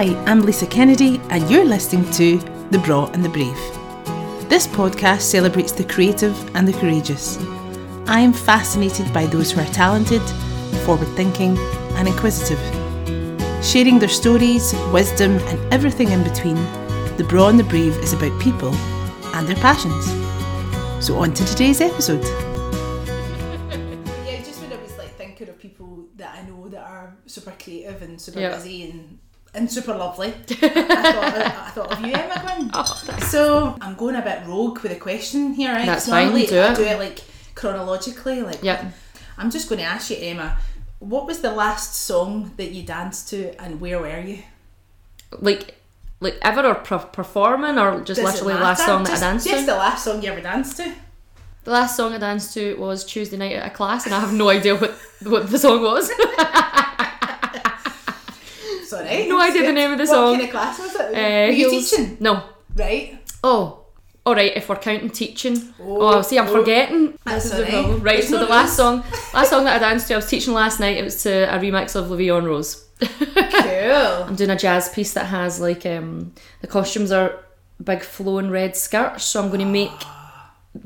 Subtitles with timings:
[0.00, 2.38] Hi, I'm Lisa Kennedy, and you're listening to
[2.70, 3.58] The Braw and the Brave.
[4.48, 7.36] This podcast celebrates the creative and the courageous.
[8.06, 10.22] I am fascinated by those who are talented,
[10.86, 11.58] forward thinking,
[11.98, 12.58] and inquisitive.
[13.62, 16.56] Sharing their stories, wisdom, and everything in between,
[17.18, 18.74] The Braw and the Brave is about people
[19.34, 20.06] and their passions.
[21.04, 22.24] So, on to today's episode.
[24.24, 27.52] Yeah, just when I was like thinking of people that I know that are super
[27.62, 28.56] creative and super Yeah.
[28.56, 29.18] busy and
[29.54, 30.28] and super lovely.
[30.50, 32.70] I, thought, I thought of you, Emma Gwynne.
[32.74, 33.18] Oh.
[33.28, 35.86] So I'm going a bit rogue with a question here, right?
[35.86, 36.76] That's fine, normally do I it.
[36.76, 37.20] do it like
[37.54, 38.62] chronologically, like.
[38.62, 38.92] Yep.
[39.38, 40.58] I'm just going to ask you, Emma,
[40.98, 44.42] what was the last song that you danced to, and where were you?
[45.38, 45.76] Like,
[46.20, 49.46] like ever or per- performing or just Does literally last song that just, I danced
[49.46, 49.58] Just to?
[49.64, 50.94] Just the last song you ever danced to.
[51.64, 54.32] The last song I danced to was Tuesday night at a class, and I have
[54.32, 56.10] no idea what what the song was.
[58.90, 59.26] Sorry.
[59.28, 60.32] No idea the name of the what song.
[60.34, 61.00] kind of class was it?
[61.00, 62.16] Uh, were you heels- teaching?
[62.20, 62.42] No.
[62.74, 63.18] Right.
[63.42, 63.76] Oh.
[64.26, 64.52] All right.
[64.56, 65.56] If we're counting teaching.
[65.80, 66.52] Oh, Oh, see, I'm oh.
[66.60, 67.18] forgetting.
[67.24, 68.00] That's This is the problem.
[68.02, 68.16] Right.
[68.18, 70.54] There's So no the last song, last song that I danced to, I was teaching
[70.54, 70.96] last night.
[70.98, 72.86] It was to a remix of La Vie en Rose.
[73.00, 73.08] Cool.
[74.28, 77.32] I'm doing a jazz piece that has like um the costumes are
[77.82, 79.90] big flowing red skirts, so I'm going to make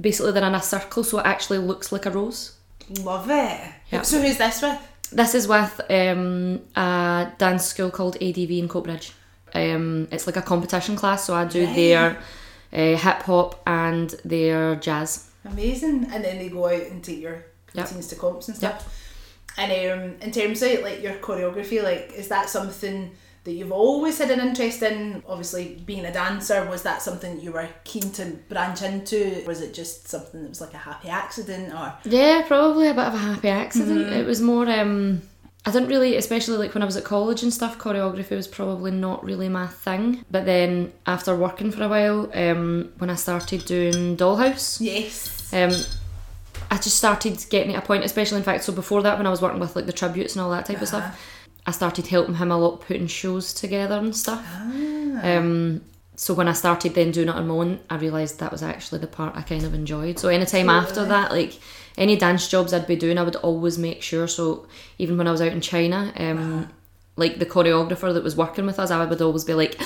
[0.00, 2.56] basically they're in a circle, so it actually looks like a rose.
[3.00, 3.60] Love it.
[3.90, 4.02] Yeah.
[4.02, 4.78] So who's this with?
[5.14, 9.12] This is with um, a dance school called ADV in Coatbridge.
[9.54, 11.74] Um, it's like a competition class, so I do Right.
[11.76, 12.16] their
[12.72, 15.30] uh, hip hop and their jazz.
[15.44, 16.08] Amazing.
[16.12, 17.86] And then they go out and take your Yep.
[17.86, 18.88] routines to comps and stuff.
[19.56, 23.12] And um, in terms of like your choreography, like is that something
[23.44, 25.22] that you've always had an interest in?
[25.28, 29.42] Obviously, being a dancer, was that something you were keen to branch into?
[29.46, 33.04] Was it just something that was like a happy accident, or Yeah, probably a bit
[33.04, 34.06] of a happy accident.
[34.06, 34.14] Mm-hmm.
[34.20, 34.68] It was more.
[34.68, 35.22] Um,
[35.66, 37.78] I didn't really, especially like when I was at college and stuff.
[37.78, 40.22] Choreography was probably not really my thing.
[40.30, 45.52] But then after working for a while, um, when I started doing Dollhouse, yes?
[45.54, 45.70] um,
[46.70, 49.30] I just started getting at a point, especially in fact, so before that, when I
[49.30, 51.00] was working with like the tributes and all that type of Uh-huh.
[51.10, 51.20] stuff,
[51.66, 54.44] I started helping him a lot putting shows together and stuff.
[54.46, 55.36] Ah.
[55.36, 55.80] Um,
[56.16, 59.00] so when I started then doing it on my own, I realised that was actually
[59.00, 60.18] the part I kind of enjoyed.
[60.18, 61.58] So anytime after that, like
[61.96, 64.28] any dance jobs I'd be doing, I would always make sure.
[64.28, 64.66] So
[64.98, 66.68] even when I was out in China, um,
[67.16, 69.76] like the choreographer that was working with us, I would always be like,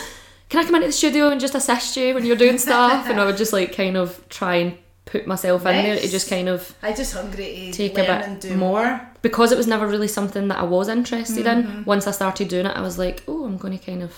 [0.49, 3.21] "Can I come into the studio and just assist you when you're doing stuff?" and
[3.21, 4.79] I would just like kind of try and
[5.13, 8.11] put myself in there to just kind of I just hungry to take a bit
[8.29, 11.79] and do more because it was never really something that I was interested Mm-hmm.
[11.79, 11.85] in.
[11.85, 14.13] Once I started doing it, I was like, "Oh, I'm going to kind of."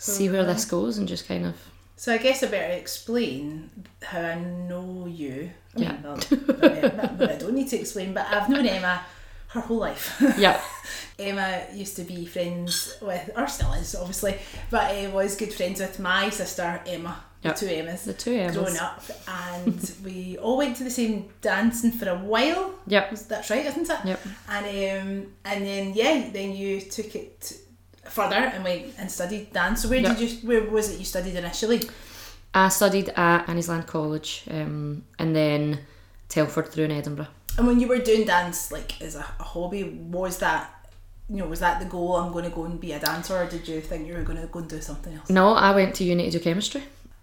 [0.00, 0.54] See where Totally.
[0.54, 1.56] this goes and just kind of
[1.96, 3.68] So I guess I better explain
[4.00, 5.50] how I know you.
[5.74, 5.96] I mean, Yeah.
[6.04, 6.18] well,
[6.60, 9.00] maybe I don't need to explain, but I've known Emma
[9.48, 10.14] her whole life.
[10.38, 10.60] yeah
[11.18, 14.38] Emma used to be friends with, or still is obviously,
[14.70, 17.54] but uh, was good friends with my sister Emma, Yep.
[17.56, 18.56] the two Emmas, the two M's.
[18.56, 22.74] growing up, and we all went to the same dancing for a while.
[22.88, 23.10] Yep.
[23.28, 23.98] That's right, isn't it?
[24.04, 24.20] Yep.
[24.48, 27.52] And um, and then yeah, then you took it
[28.04, 29.82] further and went and studied dance.
[29.82, 30.16] So where Yep.
[30.18, 30.48] did you?
[30.48, 31.82] Where was it you studied initially?
[32.54, 35.80] I studied at Anniesland College um, and then
[36.28, 37.28] Telford through in Edinburgh.
[37.56, 40.74] And when you were doing dance, like as a, a hobby, was that
[41.28, 42.16] you know was that the goal?
[42.16, 44.40] I'm going to go and be a dancer, or did you think you were going
[44.40, 45.28] to go and do something else?
[45.30, 46.82] No, I went to uni to do chemistry,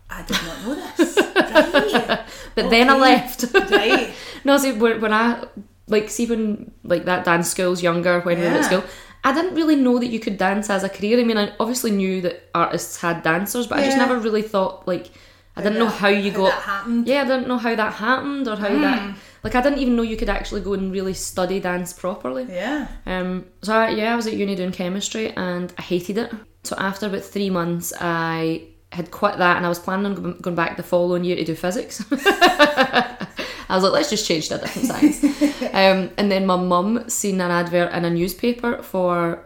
[0.10, 1.18] I did not know this.
[1.18, 2.26] right.
[2.56, 3.46] but then I left.
[3.54, 4.14] Right.
[4.46, 5.44] no, see when, when I
[5.88, 8.58] like see when like that dance school's younger when we were Yeah.
[8.58, 8.84] at school.
[9.24, 11.20] I didn't really know that you could dance as a career.
[11.20, 14.88] I mean, I obviously knew that artists had dancers, but I just never really thought
[14.88, 15.10] like
[15.58, 17.08] I didn't know how you how got that happened.
[17.08, 20.04] Yeah, I didn't know how that happened or how that like I didn't even know
[20.04, 22.46] you could actually go and really study dance properly.
[22.50, 22.88] Yeah.
[23.08, 26.32] Um, so I, yeah, I was at uni doing chemistry and I hated it.
[26.64, 30.56] So after about three months, I had quit that and I was planning on going
[30.56, 32.04] back the following year to do physics.
[32.12, 35.24] I was like, let's just change to a different science.
[35.74, 39.44] um, and then my mum seen an advert in a newspaper for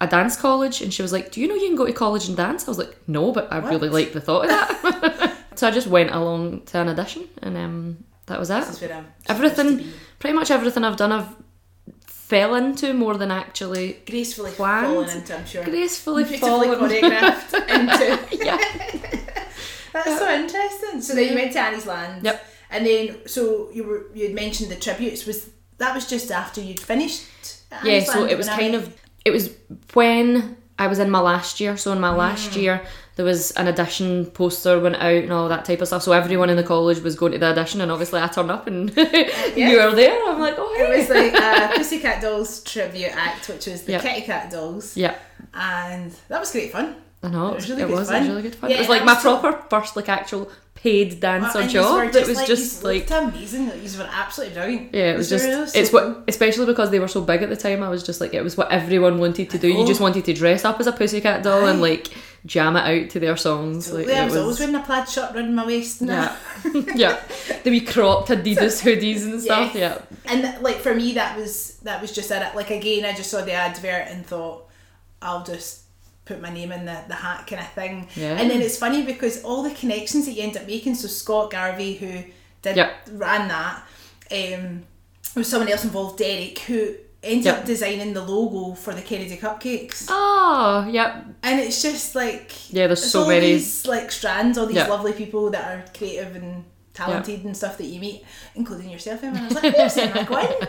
[0.00, 2.28] a dance college and she was like, do you know you can go to college
[2.28, 2.66] and dance?
[2.66, 5.36] I was like, no, but I really like the thought of that.
[5.54, 8.94] so I just went along to an audition and um, that was it This where
[8.94, 11.34] I'm everything pretty much everything I've done I've
[12.28, 14.86] fell into more than actually gracefully planned.
[14.86, 15.36] fallen into.
[15.36, 15.64] I'm sure.
[15.64, 18.36] gracefully Beautifully fallen choreographed into.
[18.44, 18.58] yeah
[19.92, 21.00] That's so interesting.
[21.00, 22.22] So then you went to Anniesland.
[22.24, 22.44] Yep.
[22.70, 25.24] And then so you were you had mentioned the tributes.
[25.26, 27.24] Was that was just after you'd finished?
[27.72, 29.50] at yeah Annie's so Land it was when I kind of it was
[29.94, 32.62] when I was in my last year so in my last Mm.
[32.62, 32.82] year
[33.18, 36.04] there was an audition poster went out and all that type of stuff.
[36.04, 38.66] So everyone in the college was going to the audition, and obviously I turned up
[38.68, 40.24] and you were there.
[40.30, 40.98] I'm like, oh, It hey.
[41.00, 44.02] was like a Pussycat Dolls tribute act, which was the Yep.
[44.02, 44.96] Kitty Cat Dolls.
[44.96, 45.16] yeah.
[45.52, 46.94] And that was great fun.
[47.22, 48.20] I know It it was was, really it, good was, it fun.
[48.20, 48.70] was really good fun.
[48.70, 52.14] Yeah, it was like my was so- proper first like actual paid dancer were job.
[52.14, 53.64] It was like, just like amazing.
[53.66, 54.94] You were absolutely brilliant.
[54.94, 56.00] yeah, it was Yous just were so it's cool.
[56.10, 57.82] what especially because they were so big at the time.
[57.82, 59.66] I was just like it was what everyone wanted to do.
[59.66, 62.06] You just wanted to dress up as a pussycat doll and like
[62.46, 63.92] jam it out to their songs.
[63.92, 64.18] Like Totally.
[64.20, 66.00] I it was, always wearing a plaid shirt around my waist.
[66.00, 66.36] and yeah,
[66.94, 67.20] yeah,
[67.64, 69.74] the wee cropped Adidas hoodies and stuff.
[69.74, 70.02] Yes.
[70.24, 72.54] Yeah, And like for me, that was that was just it.
[72.54, 74.68] Like again, I just saw the advert and thought,
[75.20, 75.82] I'll just
[76.24, 78.06] put my name in the, the hat kind of thing.
[78.14, 78.36] Yeah.
[78.38, 80.94] And then it's funny because all the connections that you end up making.
[80.94, 82.22] So Scott Garvey, who
[82.62, 82.92] did Yep.
[83.12, 83.82] ran that,
[84.30, 84.84] um,
[85.34, 87.58] was someone else involved, Derek, who ended Yep.
[87.58, 90.06] up designing the logo for the Kennedy Cupcakes.
[90.08, 91.24] Oh, yep.
[91.42, 94.76] And it's just like Yeah, there's it's so all many- these like strands, all these
[94.76, 94.86] Yeah.
[94.88, 98.24] lovely people that are creative and talented and stuff that you meet,
[98.54, 99.22] including yourself.
[99.22, 99.36] Emma.
[99.36, 100.68] And I was like, "There's Emma Gwynne,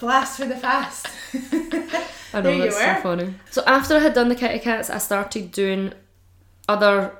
[0.00, 1.38] blast for the fast." I
[2.40, 3.34] know There you that's so funny.
[3.50, 5.92] So after I had done the kitty cats, I started doing
[6.68, 7.16] other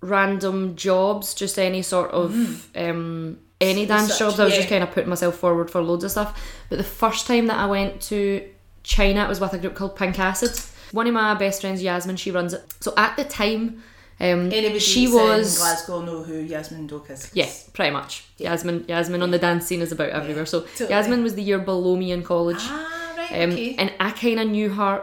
[0.00, 4.40] random jobs, just any sort of um, any dance such- jobs.
[4.40, 6.40] I was just kind of putting myself forward for loads of stuff.
[6.68, 8.48] But the first time that I went to
[8.82, 10.58] China, it was with a group called Pink Acid.
[10.92, 12.64] One of my best friends, Yasmin, she runs it.
[12.80, 13.82] So at the time,
[14.20, 17.30] um, Anybody she was in Glasgow know who Yasmin Doak is.
[17.34, 18.24] yeah, pretty much.
[18.38, 20.46] Yasmin, Yasmin on the dance scene is about everywhere.
[20.46, 20.90] So totally.
[20.90, 22.56] Yasmin was the year below me in college.
[22.60, 23.74] Ah, right, Um, okay.
[23.76, 25.02] And I kind of knew her,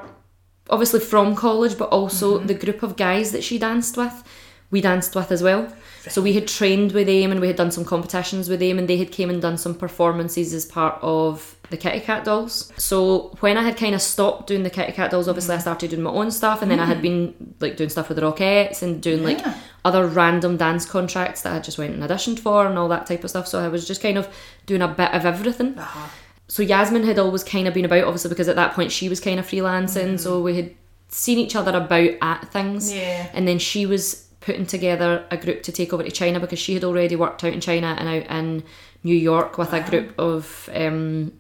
[0.70, 2.48] obviously from college, but also Mm-hmm.
[2.48, 4.24] the group of guys that she danced with,
[4.72, 5.72] we danced with as well.
[6.12, 8.88] So we had trained with them and we had done some competitions with them and
[8.88, 12.72] they had came and done some performances as part of the Kitty Cat Dolls.
[12.78, 15.60] So when I had kind of stopped doing the Kitty Cat Dolls, obviously Mm-hmm.
[15.60, 18.18] I started doing my own stuff and then I had been like doing stuff with
[18.18, 19.44] the Rockettes and doing like
[19.84, 23.24] other random dance contracts that I just went and auditioned for and all that type
[23.24, 23.48] of stuff.
[23.48, 24.28] So I was just kind of
[24.66, 26.08] doing a bit of everything Uh-huh.
[26.48, 29.20] so Yasmin had always kind of been about, obviously, because at that point she was
[29.20, 30.72] kind of freelancing, so we had
[31.08, 32.94] seen each other about at things.
[32.94, 33.28] Yeah.
[33.34, 36.74] And then she was putting together a group to take over to China because she
[36.76, 38.64] had already worked out in China and out in
[39.04, 41.34] New York with a group of um,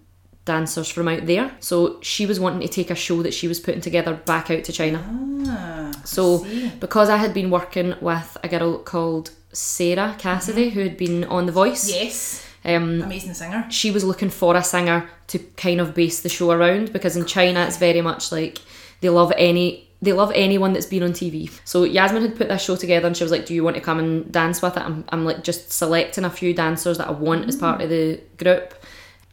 [0.46, 1.52] dancers from out there.
[1.60, 4.64] So she was wanting to take a show that she was putting together back out
[4.64, 5.04] to China.
[5.48, 6.46] Ah, So
[6.80, 11.46] because I had been working with a girl called Sarah Cassidy who had been on
[11.46, 11.90] The Voice.
[11.90, 13.66] yes, Um, amazing singer.
[13.70, 17.26] she was looking for a singer to kind of base the show around because in
[17.26, 18.60] China it's very much like
[19.02, 21.52] they love any they love anyone that's been on TV.
[21.66, 23.82] So Yasmin had put this show together and she was like, "Do you want to
[23.82, 27.12] come and dance with it?" I'm, I'm like just selecting a few dancers that I
[27.12, 28.74] want as part of the group.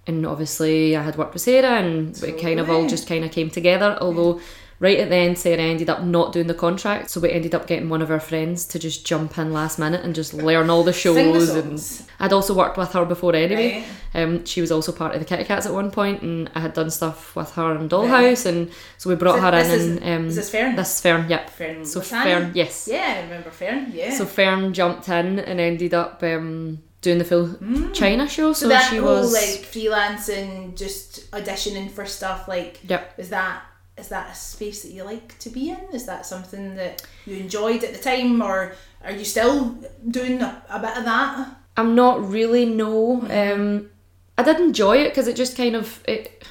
[0.07, 3.31] And obviously I had worked with Sarah and we kind of all just kind of
[3.31, 3.97] came together.
[4.01, 4.41] Although
[4.83, 7.67] right at the end Sarah ended up not doing the contract, so we ended up
[7.67, 10.83] getting one of our friends to just jump in last minute and just learn all
[10.83, 11.15] the shows.
[11.55, 12.03] The and.
[12.21, 13.85] I'd also worked with her before anyway.
[14.15, 14.23] Right.
[14.23, 16.75] Um, she was also part of the Kitty Cats at one point, and I had
[16.75, 19.71] done stuff with her in Dollhouse, and so we brought So her in.
[19.71, 20.77] is- and um, is this Fern?
[20.77, 21.49] This is Fern, yep.
[21.49, 22.23] Fern So Lasagna?
[22.25, 22.89] Fern, yes.
[22.91, 23.91] Yeah, I remember Fern.
[23.95, 24.11] Yeah.
[24.15, 27.55] So Fern jumped in and ended up um, doing the full
[27.95, 28.51] China show.
[28.51, 28.57] Mm.
[28.57, 29.33] So So, that she whole was.
[29.33, 33.15] like freelancing, just auditioning for stuff, like Yep.
[33.19, 33.63] is that
[34.03, 35.79] is that a space that you like to be in?
[35.93, 39.79] Is that something that you enjoyed at the time, or are you still
[40.11, 41.57] doing a, a bit of that?
[41.77, 43.23] I'm not really no.
[43.31, 43.91] Um,
[44.37, 46.45] I did enjoy it because it just kind of it.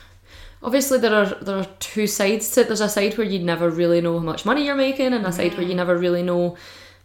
[0.63, 2.67] Obviously, there are there are two sides to it.
[2.67, 5.31] There's a side where you never really know how much money you're making, and a
[5.33, 6.55] side where you never really know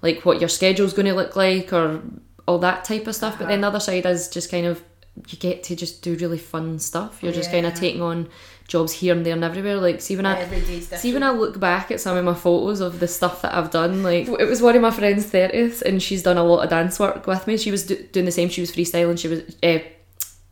[0.00, 2.03] like what your schedule's going to look like or
[2.47, 3.37] all that type of stuff.
[3.37, 4.81] But then the other side is just kind of
[5.29, 7.21] you get to just do really fun stuff.
[7.21, 8.29] You're just kind of taking on
[8.69, 9.77] jobs here and there and everywhere.
[9.77, 11.03] Like see when I Every day's different.
[11.03, 13.71] See when I look back at some of my photos of the stuff that I've
[13.71, 16.71] done, like it was one of my friends' thirtieth, and she's done a lot of
[16.71, 17.57] dance work with me.
[17.57, 18.49] She was do- doing the same.
[18.49, 19.19] She was freestyling.
[19.19, 19.79] She was uh,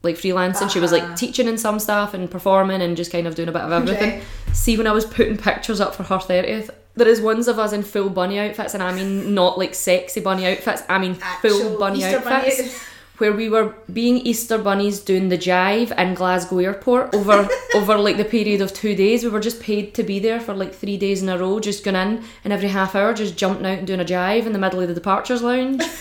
[0.02, 0.71] like freelancing.
[0.71, 3.52] She was like teaching in some stuff and performing and just kind of doing a
[3.52, 4.11] bit of everything.
[4.18, 4.23] Right.
[4.52, 6.71] See when I was putting pictures up for her thirtieth.
[6.97, 10.21] There is ones of us in full bunny outfits, and I mean not like sexy
[10.21, 10.83] bunny outfits.
[10.88, 12.85] I mean full bunny Easter outfits outfits.
[13.18, 18.16] Where we were being Easter bunnies doing the jive in Glasgow Airport over over like
[18.16, 19.23] the period of two days.
[19.23, 21.85] We were just paid to be there for like three days in a row, just
[21.85, 24.59] going in and every half hour just jumping out and doing a jive in the
[24.59, 25.83] middle of the departures lounge.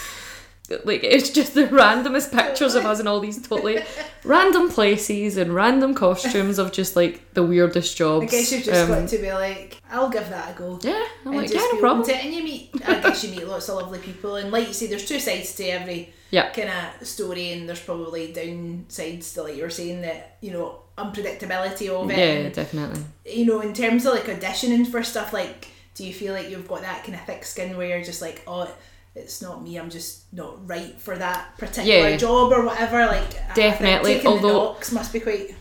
[0.86, 3.84] like it's just the randomest pictures of us in all these totally
[4.24, 8.24] random places and random costumes of just like the weirdest jobs.
[8.24, 10.80] I guess you've just Um, got to be like, I'll give that a go.
[10.82, 12.08] Yeah, I'm like, yeah, no problem.
[12.08, 12.16] to.
[12.16, 14.36] And you meet, I guess you meet lots of lovely people.
[14.38, 16.50] And like you say, there's two sides to every Yeah.
[16.52, 16.70] kind
[17.02, 21.90] of story, and there's probably downsides to like you were saying that you know unpredictability
[21.90, 22.18] of it.
[22.18, 23.02] Yeah, and, definitely.
[23.26, 26.68] you know, in terms of like auditioning for stuff, like do you feel like you've
[26.68, 28.68] got that kind of thick skin where you're just like, oh,
[29.16, 29.78] it's not me.
[29.78, 32.18] I'm just not right for that particular Yeah.
[32.18, 33.06] job or whatever.
[33.06, 35.56] Like I- I think Definitely, although- the must be quite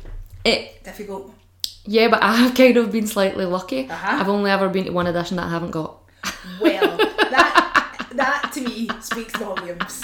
[0.45, 1.33] It difficult.
[1.85, 3.89] yeah, but I have kind of been slightly lucky.
[3.91, 4.17] Uh-huh.
[4.21, 5.99] I've only ever been to one edition that I haven't got.
[6.61, 6.97] Well,
[7.31, 10.03] that that to me speaks volumes.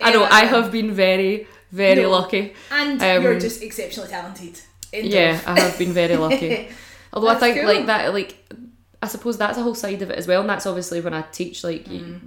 [0.00, 2.54] I know Um, I have been very very no, lucky.
[2.70, 4.58] and Um, you're just exceptionally talented.
[4.92, 5.38] End Yeah.
[5.46, 6.68] I have been very lucky.
[7.12, 7.66] Although I think cool.
[7.66, 8.34] like that, like
[9.02, 11.22] I suppose that's a whole side of it as well, and that's obviously when I
[11.22, 11.64] teach.
[11.64, 12.20] Like you- Mm.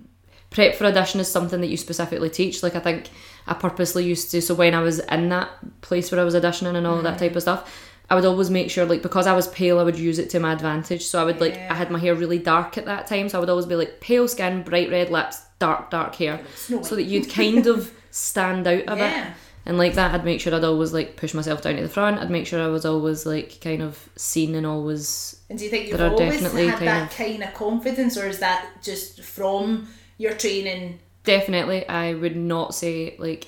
[0.50, 2.62] prep for audition is something that you specifically teach.
[2.64, 3.10] Like I think
[3.48, 4.42] I purposely used to.
[4.42, 5.50] So when I was in that
[5.82, 7.20] place where I was auditioning and all that Mm.
[7.20, 7.90] type of stuff.
[8.10, 10.40] I would always make sure, like, because I was pale, I would use it to
[10.40, 11.06] my advantage.
[11.06, 11.68] So I would, like, Yeah.
[11.72, 13.30] I had my hair really dark at that time.
[13.30, 16.42] So I would always be like, pale skin, bright red lips, dark, dark hair.
[16.84, 19.14] So that you'd kind of stand out a bit.
[19.66, 22.20] And like that, I'd make sure I'd always like push myself down to the front.
[22.20, 25.40] I'd make sure I was always like kind of seen and always.
[25.50, 28.28] And do you think you've always definitely had kind that of- kind of confidence, or
[28.28, 31.00] is that just from your training?
[31.24, 33.48] Definitely, I would not say like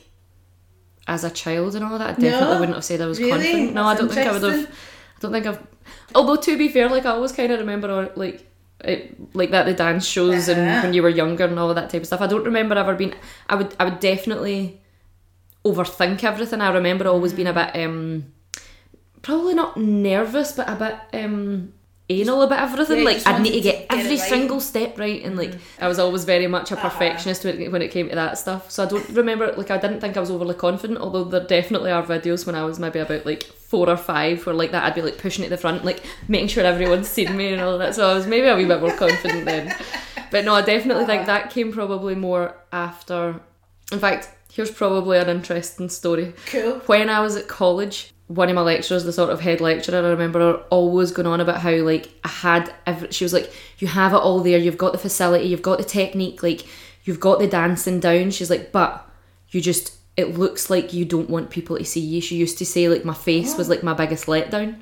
[1.08, 2.10] as a child and all that.
[2.12, 2.60] I definitely No?
[2.60, 3.32] wouldn't have said I was Really?
[3.32, 3.74] confident.
[3.74, 4.66] No, I don't think I would have.
[4.70, 5.60] I don't think I've.
[6.16, 8.50] Although to be fair, like I always kind of remember uh, like.
[8.84, 10.60] It, like that the dance shows Uh-huh.
[10.62, 12.22] and when you were younger and all that type of stuff.
[12.22, 13.14] I don't remember ever being.
[13.50, 13.74] I would.
[13.80, 14.82] I would definitely
[15.66, 16.62] overthink everything.
[16.62, 17.76] I remember always being a bit.
[17.84, 18.32] um
[19.22, 21.24] Probably not nervous, but a bit.
[21.24, 21.74] um
[22.08, 24.30] anal about everything Yeah, like I'd need to get, get every right.
[24.30, 26.88] single step right and like I was always very much a Uh-huh.
[26.88, 30.16] perfectionist when, it, came to that stuff so I don't remember like I didn't think
[30.16, 33.42] I was overly confident although there definitely are videos when I was maybe about like
[33.42, 36.04] four or five where like that I'd be like pushing it to the front like
[36.28, 38.82] making sure everyone's seen me and all that so I was maybe a wee bit
[38.82, 39.76] more confident then
[40.30, 43.42] but no I definitely think that came probably more after
[43.92, 46.80] in fact here's probably an interesting story Cool.
[46.86, 50.10] when I was at college, one of my lecturers, the sort of head lecturer, I
[50.10, 52.74] remember her always going on about how like I had.
[52.88, 54.58] Every, she was like, "You have it all there.
[54.58, 55.46] You've got the facility.
[55.46, 56.42] You've got the technique.
[56.42, 56.66] Like
[57.04, 59.08] you've got the dancing down." She's like, "But
[59.52, 62.22] you just." It looks like you don't want people to see you.
[62.22, 64.76] She used to say like my face was like my biggest letdown.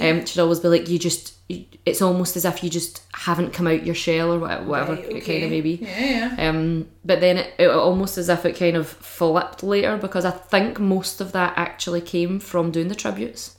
[0.00, 3.52] Um, she'd always be like, "You just." you- It's almost as if you just haven't
[3.54, 5.78] come out your shell or whatever Right, it kind of may be.
[5.82, 6.48] Yeah, yeah.
[6.50, 10.30] Um, but then it, it almost as if it kind of flipped later because I
[10.30, 13.56] think most of that actually came from doing the tributes.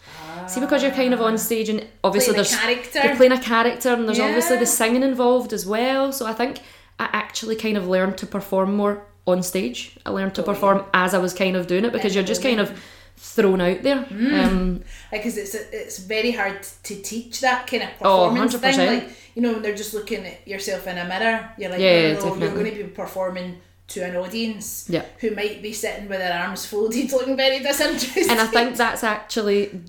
[0.47, 2.99] See, because you're kind of on stage and obviously Playing a there's character.
[3.07, 6.11] you're playing a character and there's obviously the singing involved as well.
[6.11, 6.59] So I think
[6.99, 9.97] I actually kind of learned to perform more on stage.
[10.05, 12.59] I learned to perform as I was kind of doing it because you're just kind
[12.59, 12.79] of
[13.17, 14.03] thrown out there.
[14.05, 14.43] Mm.
[14.45, 18.73] Um, because it's it's very hard to teach that kind of Oh, performance thing.
[18.73, 18.87] 100%.
[18.87, 22.13] Like you know, when they're just looking at yourself in a mirror, you're like, Yeah,
[22.13, 23.59] no, no, you're going to be performing
[23.89, 25.03] to an audience Yeah.
[25.19, 28.29] who might be sitting with their arms folded, looking very disinterested.
[28.29, 29.81] and I think that's actually,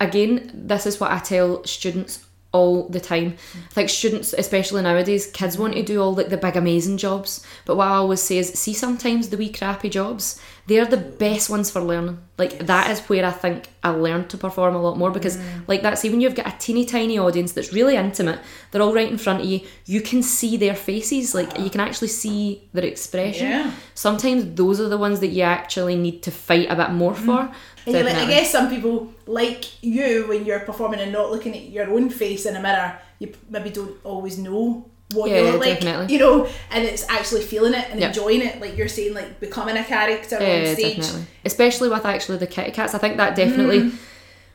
[0.00, 2.25] again, this is what I tell students
[2.56, 3.36] all the time.
[3.76, 7.44] Like students, especially nowadays, kids want to do all like the big amazing jobs.
[7.64, 11.48] But what I always say is, see, sometimes the wee crappy jobs, they're the best
[11.48, 12.18] ones for learning.
[12.38, 15.68] Like that is where I think I learned to perform a lot more because, mm.
[15.68, 18.92] like that, see, when you've got a teeny tiny audience that's really intimate, they're all
[18.92, 19.60] right in front of you.
[19.84, 23.48] You can see their faces, like you can actually see their expression.
[23.48, 23.70] Yeah.
[23.94, 27.24] Sometimes those are the ones that you actually need to fight a bit more mm.
[27.24, 27.54] for.
[27.86, 31.62] And like, I guess some people like you when you're performing and not looking at
[31.62, 32.98] your own face in a mirror.
[33.20, 36.12] You maybe don't always know what Yeah, look like, definitely.
[36.14, 38.08] you know, and it's actually feeling it and Yeah.
[38.08, 38.60] enjoying it.
[38.60, 40.96] Like you're saying, like becoming a character Yeah, on stage.
[40.96, 41.26] definitely.
[41.44, 42.94] Especially with actually the Kitty Cats.
[42.94, 43.92] I think that definitely, Mm.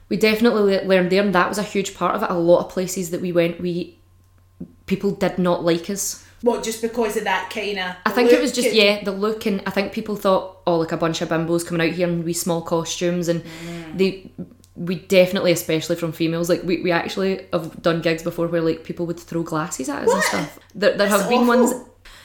[0.09, 2.29] we definitely learned there, and that was a huge part of it.
[2.29, 3.97] A lot of places that we went, we
[4.87, 6.23] people did not like us.
[6.41, 7.95] What just because of that kind of?
[8.05, 10.91] I think it was just yeah the look, and I think people thought oh like
[10.91, 13.97] a bunch of bimbos coming out here in wee small costumes, and Mm.
[13.97, 14.31] they
[14.75, 18.83] we definitely especially from females like we, we actually have done gigs before where like
[18.83, 20.59] people would throw glasses at us and stuff.
[20.73, 21.63] There, there That's have been awful.
[21.69, 21.73] ones.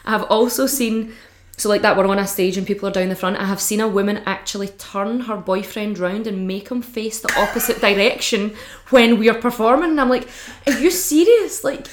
[0.05, 1.13] I have also seen.
[1.59, 3.39] So like that, we're on a stage and people are down the front.
[3.39, 7.33] I have seen a woman actually turn her boyfriend round and make him face the
[7.37, 8.55] opposite direction
[8.91, 9.91] when we are performing.
[9.91, 10.29] And I'm like,
[10.67, 11.65] are you serious?
[11.65, 11.87] Like,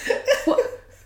[0.46, 0.60] what?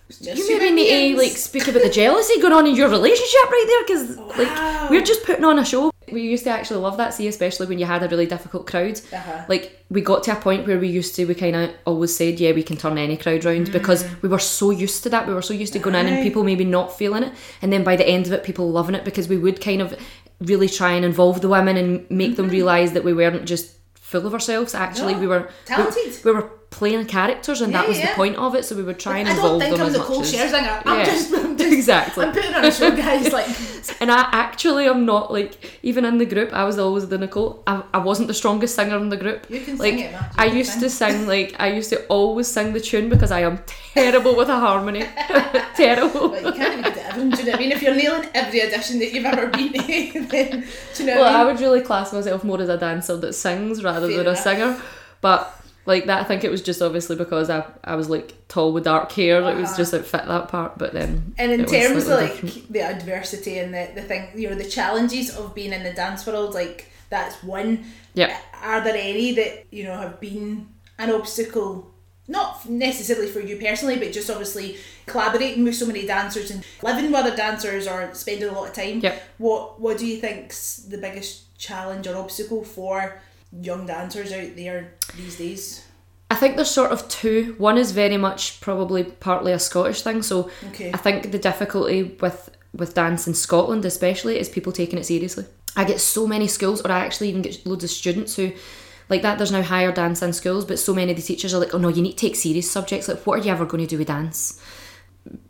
[0.09, 3.43] Just you maybe need to like speak about the jealousy going on in your relationship
[3.51, 4.27] right there because Wow.
[4.37, 5.91] like we're just putting on a show.
[6.11, 9.01] We used to actually love that, see, especially when you had a really difficult crowd.
[9.11, 9.45] Uh-huh.
[9.49, 12.39] Like we got to a point where we used to, we kind of always said,
[12.39, 15.27] yeah, we can turn any crowd round because we were so used to that.
[15.27, 16.23] We were so used to going in and Mm.
[16.23, 19.05] People maybe not feeling it, and then by the end of it, people loving it
[19.05, 19.97] because we would kind of
[20.39, 24.25] really try and involve the women and make them realise that we weren't just full
[24.25, 24.73] of ourselves.
[24.73, 25.19] Actually, No.
[25.19, 26.23] we were Talented.
[26.23, 28.09] We, we were playing characters, and that was yeah.
[28.09, 28.63] the point of it.
[28.65, 30.81] So we would try and I think them I'm as the much as- Scherzinger.
[30.85, 32.25] I'm Yeah, just, I'm just exactly.
[32.25, 33.31] I'm putting on a show, guys.
[33.31, 33.47] Like,
[34.01, 36.51] And I actually am not like even in the group.
[36.53, 37.63] I was always the Nicole.
[37.65, 39.49] I, I wasn't the strongest singer in the group.
[39.49, 40.33] You can like sing it, Matt.
[40.37, 43.59] I used to sing like I used to always sing the tune because I am
[43.93, 45.05] terrible with a harmony.
[45.75, 46.29] terrible.
[46.29, 47.29] But you can't even get to everything.
[47.31, 47.71] Do you know what I mean?
[47.71, 51.23] If you're nailing every audition that you've ever been to, then do you know Well,
[51.23, 54.17] what I I would really class myself more as a dancer that sings rather Fair
[54.17, 54.39] than enough.
[54.39, 54.81] a singer.
[55.21, 55.53] But
[55.87, 58.83] like that, I think it was just obviously because I, I was like tall with
[58.83, 59.41] dark hair.
[59.41, 59.77] It was Uh-huh.
[59.77, 60.77] just it fit that part.
[60.77, 62.73] But then And in terms of like different.
[62.73, 66.25] the adversity and the, the thing, you know, the challenges of being in the dance
[66.27, 67.85] world, like that's one.
[68.13, 70.67] yeah, Are there any that, you know, have been
[70.99, 71.91] an obstacle?
[72.29, 74.75] Not necessarily for you personally, but just obviously
[75.05, 78.75] collaborating with so many dancers and living with other dancers or spending a lot of
[78.75, 78.99] time.
[78.99, 79.23] Yep.
[79.37, 83.21] What What do you think's the biggest challenge or obstacle for
[83.61, 85.83] young dancers out there these days?
[86.29, 87.55] I think there's sort of two.
[87.57, 90.21] One is very much probably partly a Scottish thing.
[90.21, 90.91] So Okay.
[90.93, 95.45] I think the difficulty with with dance in Scotland, especially, is people taking it seriously.
[95.75, 98.51] I get so many schools, or I actually even get loads of students who,
[99.09, 99.37] like that.
[99.37, 101.77] There's now higher dance in schools, but so many of the teachers are like, "Oh
[101.77, 103.07] no, you need to take serious subjects.
[103.07, 104.59] Like, what are you ever going to do with dance?"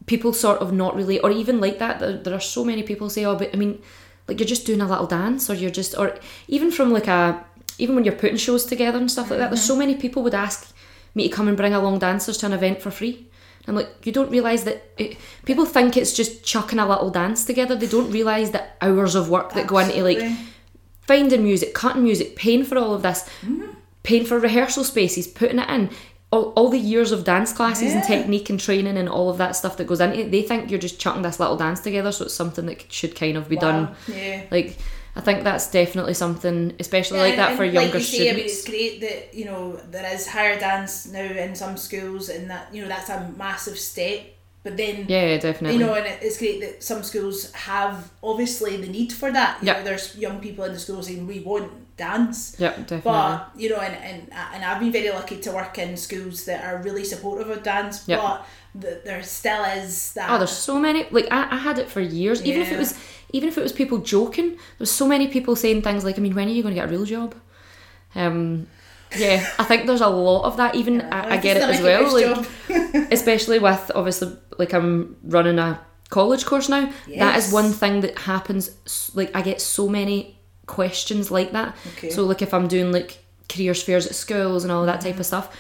[0.06, 2.00] People sort of not really, or even like that.
[2.00, 3.82] There, there are so many people say, "Oh, but I mean,
[4.28, 6.16] like you're just doing a little dance, or you're just, or
[6.48, 7.44] even from like a,
[7.78, 9.50] even when you're putting shows together and stuff like that.
[9.50, 9.80] There's so mm-hmm.
[9.80, 10.74] many people would ask
[11.16, 13.28] me to come and bring along dancers to an event for free.
[13.68, 17.44] I'm like, you don't realise that it, people think it's just chucking a little dance
[17.44, 17.76] together.
[17.76, 20.22] They don't realise the hours of work that go into like
[21.02, 23.72] finding music, cutting music, paying for all of this, mm-hmm.
[24.04, 25.90] paying for rehearsal spaces, putting it in.
[26.30, 29.56] All, all the years of dance classes and technique and training and all of that
[29.56, 32.26] stuff that goes into it, they think you're just chucking this little dance together, so
[32.26, 33.96] it's something that should kind of be done.
[34.10, 34.44] Yeah.
[34.52, 34.78] Like,
[35.18, 38.18] I think that's definitely something, especially Yeah, like that and- for and younger like you
[38.20, 38.54] say, I mean, students.
[38.60, 42.68] it's great that you know there is higher dance now in some schools, and that
[42.74, 44.20] you know that's a massive step.
[44.64, 45.78] But then yeah, definitely.
[45.80, 49.58] you know, and it's great that some schools have obviously the need for that.
[49.62, 49.78] You Yep.
[49.78, 52.56] know, there's young people in the schools saying we want dance.
[52.60, 53.02] yep, definitely.
[53.12, 54.20] But you know, and, and
[54.54, 58.08] and I've been very lucky to work in schools that are really supportive of dance.
[58.08, 58.20] Yep.
[58.22, 58.46] But
[58.82, 60.30] th- there still is that.
[60.30, 61.06] Oh, there's so many.
[61.12, 62.44] Like I, I had it for years.
[62.46, 62.98] Even if it was,
[63.34, 66.36] even if it was people joking, there's so many people saying things like, "I mean,
[66.36, 67.36] when are you going to get a real job?"
[68.16, 68.68] Um,
[69.18, 70.76] yeah, I think there's a lot of that.
[70.76, 72.14] Even I, I get it as well.
[72.14, 72.48] Like
[73.12, 76.86] especially with obviously like I'm running a college course now.
[76.86, 77.48] That Yes.
[77.48, 79.12] is one thing that happens.
[79.16, 81.76] Like I get so many questions like that.
[81.98, 82.10] Okay.
[82.10, 85.26] So like if I'm doing like careers fairs at schools and all that type of
[85.26, 85.56] stuff,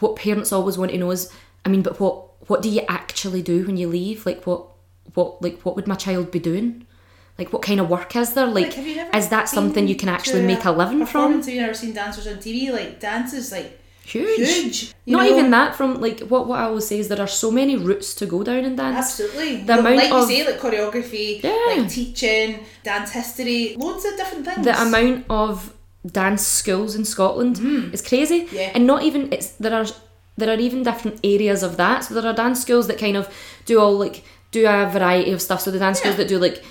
[0.00, 1.32] what parents always want to know is,
[1.64, 4.26] I mean, but what what do you actually do when you leave?
[4.26, 4.66] Like what
[5.14, 6.86] what like what would my child be doing?
[7.38, 8.46] Like what kind of work is there?
[8.46, 11.34] Like, never is that something you can actually make a living from?
[11.34, 12.72] Have you never seen dancers on TV?
[12.72, 14.38] Like dance is like Huge.
[14.38, 14.94] huge.
[15.06, 15.30] Not know?
[15.32, 18.14] even that from like what what I always say is there are so many routes
[18.16, 18.96] to go down in dance.
[18.96, 19.56] Absolutely.
[19.58, 21.64] The Well, amount like of- you say, like choreography, Yeah.
[21.76, 24.64] like teaching, dance history, loads of different things.
[24.64, 25.72] the amount of
[26.06, 27.60] dance schools in Scotland
[27.92, 28.46] is crazy.
[28.46, 28.52] Mm.
[28.52, 28.70] Yeah.
[28.74, 29.86] And not even it's there are
[30.38, 32.04] there are even different areas of that.
[32.04, 33.28] So there are dance schools that kind of
[33.66, 35.60] do all like do a variety of stuff.
[35.60, 36.62] So the dance schools that do like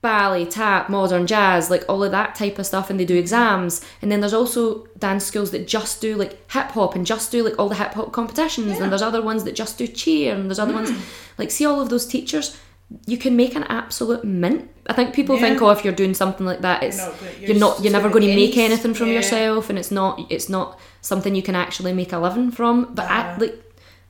[0.00, 3.84] ballet, tap, modern jazz, like all of that type of stuff and they do exams.
[4.00, 7.44] And then there's also dance schools that just do like hip hop and just do
[7.44, 8.74] like all the hip hop competitions Yeah.
[8.78, 8.82] Mm.
[8.82, 10.90] and there's other ones that just do cheer and there's other ones
[11.38, 12.58] like see all of those teachers
[13.06, 14.68] you can make an absolute mint.
[14.86, 15.42] I think people Yeah.
[15.42, 18.10] think, oh, if you're doing something like that, it's gonna- you're you're, not you're never
[18.10, 19.14] gonna make anything from Yeah.
[19.14, 22.94] yourself, and it's not it's not something you can actually make a living from.
[22.94, 23.36] But I Uh-huh.
[23.40, 23.58] like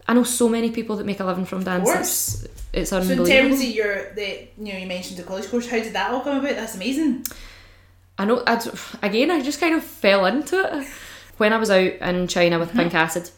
[0.06, 1.84] I know so many people that make a living from dance.
[1.84, 2.42] course.
[2.44, 3.26] It's, it's So in unbelievable.
[3.50, 5.68] terms of your, the you know, you mentioned the college course.
[5.68, 6.56] How did that all come about?
[6.56, 7.24] That's amazing.
[8.18, 8.42] I know.
[8.46, 8.62] I'd,
[9.02, 10.86] again, I just kind of fell into it
[11.38, 13.30] when I was out in China with Pink Acid.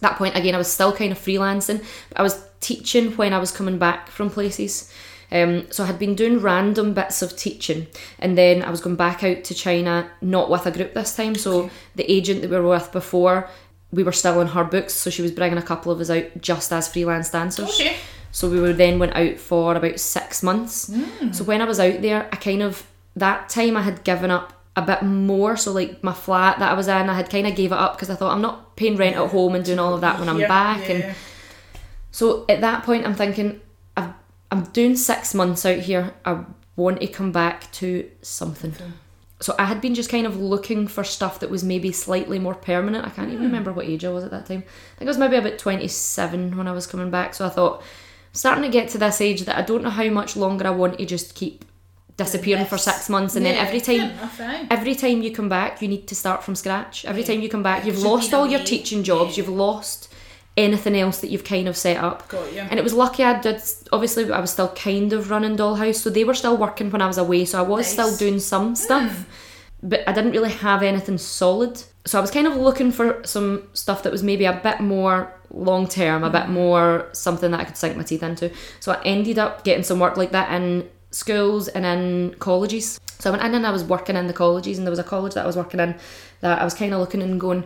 [0.00, 1.82] That point again, I was still kind of freelancing.
[2.10, 4.92] But I was teaching when I was coming back from places.
[5.30, 7.86] Um, so I had been doing random bits of teaching,
[8.18, 11.34] and then I was going back out to China, not with a group this time.
[11.34, 13.48] So the agent that we were with before,
[13.92, 16.24] we were still in her books, so she was bringing a couple of us out
[16.40, 17.68] just as freelance dancers.
[17.70, 17.96] Okay.
[18.32, 20.90] So we were then went out for about six months.
[21.32, 22.86] So when I was out there, I kind of
[23.16, 25.56] that time I had given up a bit more.
[25.56, 27.94] So like my flat that I was in, I had kind of gave it up
[27.96, 30.28] because I thought I'm not paying rent at home and doing all of that when
[30.28, 30.88] I'm Yeah, back.
[30.88, 30.94] yeah.
[30.94, 31.14] And
[32.10, 33.60] so at that point, I'm thinking
[34.58, 36.14] I'm doing six months out here.
[36.24, 36.44] I
[36.76, 38.74] want to come back to something.
[39.40, 42.54] So I had been just kind of looking for stuff that was maybe slightly more
[42.54, 43.06] permanent.
[43.06, 44.64] I can't even remember what age I was at that time.
[44.66, 47.34] I think I was maybe about 27 when I was coming back.
[47.34, 47.82] So I thought,
[48.32, 50.98] starting to get to this age that I don't know how much longer I want
[50.98, 51.64] to just keep
[52.16, 54.66] disappearing for six months, and then every time aye.
[54.72, 57.04] every time you come back, you need to start from scratch.
[57.04, 57.28] Every Yeah.
[57.28, 59.36] time you come back, you've lost all your teaching jobs.
[59.38, 59.44] Yeah.
[59.44, 60.07] You've lost
[60.58, 62.28] anything else that you've kind of set up.
[62.28, 62.60] Got you.
[62.60, 63.62] And it was lucky I did.
[63.92, 67.06] Obviously, I was still kind of running Dollhouse, so they were still working when I
[67.06, 67.44] was away.
[67.44, 67.92] So I was Nice.
[67.92, 69.88] still doing some stuff, hmm.
[69.88, 71.82] but I didn't really have anything solid.
[72.04, 75.32] So I was kind of looking for some stuff that was maybe a bit more
[75.50, 76.54] long term, a bit hmm.
[76.54, 78.50] more something that I could sink my teeth into.
[78.80, 83.00] So I ended up getting some work like that in schools and in colleges.
[83.20, 85.04] So I went in and I was working in the colleges, and there was a
[85.04, 85.94] college that I was working in
[86.40, 87.64] that I was kind of looking and going,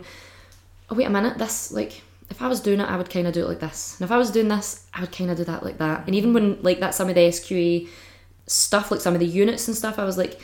[0.89, 3.33] oh wait a minute, this like if I was doing it, I would kind of
[3.33, 5.43] do it like this, and if I was doing this, I would kind of do
[5.43, 6.05] that like that.
[6.07, 7.87] And even when like that, some of the SQA
[8.47, 10.41] stuff, like some of the units and stuff, I was like,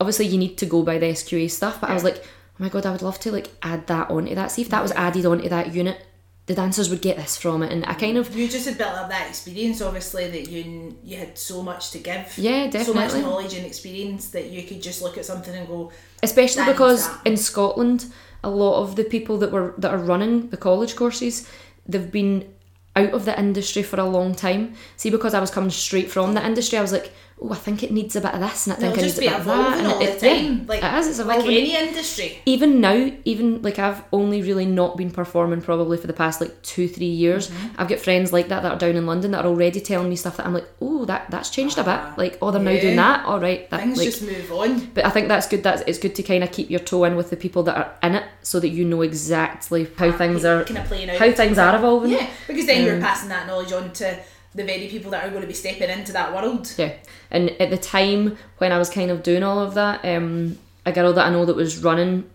[0.00, 2.70] obviously you need to go by the SQA stuff, but I was like, oh my
[2.70, 4.50] god, I would love to like add that onto that.
[4.50, 6.04] See if that was added onto that unit,
[6.46, 8.94] the dancers would get this from it, and I kind of You just had built
[8.94, 12.32] up that experience, obviously, that you you had so much to give.
[12.38, 13.08] Yeah, definitely.
[13.08, 16.64] So much knowledge and experience that you could just look at something and go, especially
[16.64, 18.06] because in Scotland,
[18.42, 21.48] a lot of the people that were that are running the college courses,
[21.86, 22.54] they've been
[22.96, 24.74] out of the industry for a long time.
[24.96, 27.82] See, because I was coming straight from the industry, I was like, oh, I think
[27.82, 29.40] it needs a bit of this, and I think it'll it just needs a bit
[29.40, 30.58] of that, and all it, the time.
[30.58, 31.08] yeah, like, it is.
[31.08, 31.56] It's like evolving.
[31.56, 32.38] any industry.
[32.46, 36.60] even now, even like I've only really not been performing probably for the past like
[36.62, 37.48] two, three years.
[37.48, 37.80] Mm-hmm.
[37.80, 40.16] I've got friends like that that are down in London that are already telling me
[40.16, 41.90] stuff that I'm like, oh, that that's changed a bit.
[41.90, 42.14] Ah.
[42.16, 43.24] Like, oh, they're now doing that.
[43.24, 44.06] All right, that Things like.
[44.06, 44.86] just move on.
[44.94, 45.62] But I think that's good.
[45.62, 47.94] That's it's good to kind of keep your toe in with the people that are
[48.02, 51.18] in it, so that you know exactly how ah, things are, kind of playing out.
[51.18, 52.12] how things are evolving.
[52.12, 54.20] Yeah, because then you're um, passing that knowledge on to
[54.54, 56.72] the very people that are going to be stepping into that world.
[56.76, 56.94] Yeah.
[57.30, 60.92] And at the time when I was kind of doing all of that, um, a
[60.92, 62.28] girl that I know that was running,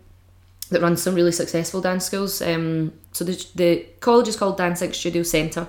[0.70, 2.40] that runs some really successful dance schools.
[2.40, 5.68] Um, so the the college is called Dance Inc Studio Centre.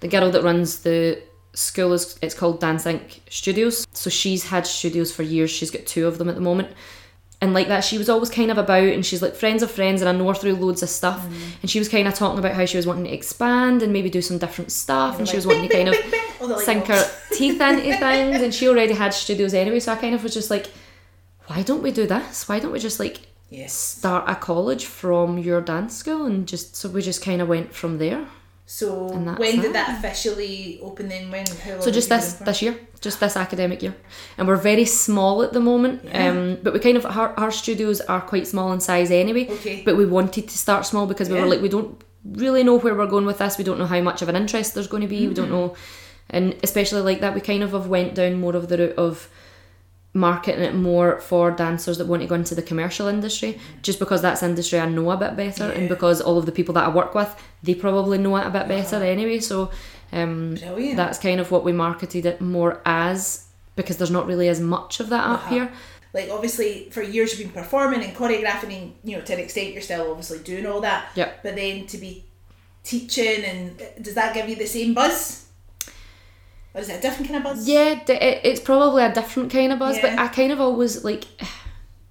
[0.00, 1.20] The girl that runs the
[1.54, 3.86] school is it's called Dance Inc Studios.
[3.92, 5.50] So she's had studios for years.
[5.50, 6.68] She's got two of them at the moment.
[7.40, 10.02] And like that, she was always kind of about, and she's like friends of friends,
[10.02, 11.24] and I know her through loads of stuff.
[11.62, 14.10] And she was kind of talking about how she was wanting to expand and maybe
[14.10, 15.96] do some different stuff, and she was wanting to kind of
[16.62, 20.22] sink her teeth into things and she already had studios anyway so I kind of
[20.22, 20.70] was just like
[21.46, 23.20] why don't we do this why don't we just like
[23.50, 23.72] Yes.
[23.72, 27.74] start a college from your dance school and just so we just kind of went
[27.74, 28.26] from there
[28.70, 29.06] So
[29.42, 29.86] when did that.
[29.86, 31.30] that officially open then?
[31.30, 31.46] When?
[31.64, 33.94] How so just this this year just this academic year
[34.36, 36.28] and we're very small at the moment Yeah.
[36.28, 39.82] um but we kind of our, our studios are quite small in size anyway Okay.
[39.86, 41.42] but we wanted to start small because we Yeah.
[41.44, 41.92] were like we don't
[42.44, 44.74] really know where we're going with this we don't know how much of an interest
[44.74, 45.76] there's going to be we don't know
[46.28, 49.30] and especially like that we kind of have went down more of the route of
[50.14, 54.22] marketing it more for dancers that want to go into the commercial industry just because
[54.22, 56.88] that's industry I know a bit better and because all of the people that I
[56.94, 59.70] work with they probably know it a bit better anyway so
[60.12, 60.96] um Brilliant.
[60.96, 64.98] that's kind of what we marketed it more as because there's not really as much
[65.00, 65.50] of that up Uh-huh.
[65.54, 65.72] here
[66.14, 69.72] like obviously for years you've been performing and choreographing and you know to an extent
[69.74, 71.42] you're still obviously doing all that Yep.
[71.42, 72.24] but then to be
[72.82, 75.47] teaching and does that give you the same buzz
[76.74, 79.72] or is it a different kind of buzz Yeah, it, it's probably a different kind
[79.72, 81.24] of buzz, but I kind of always like,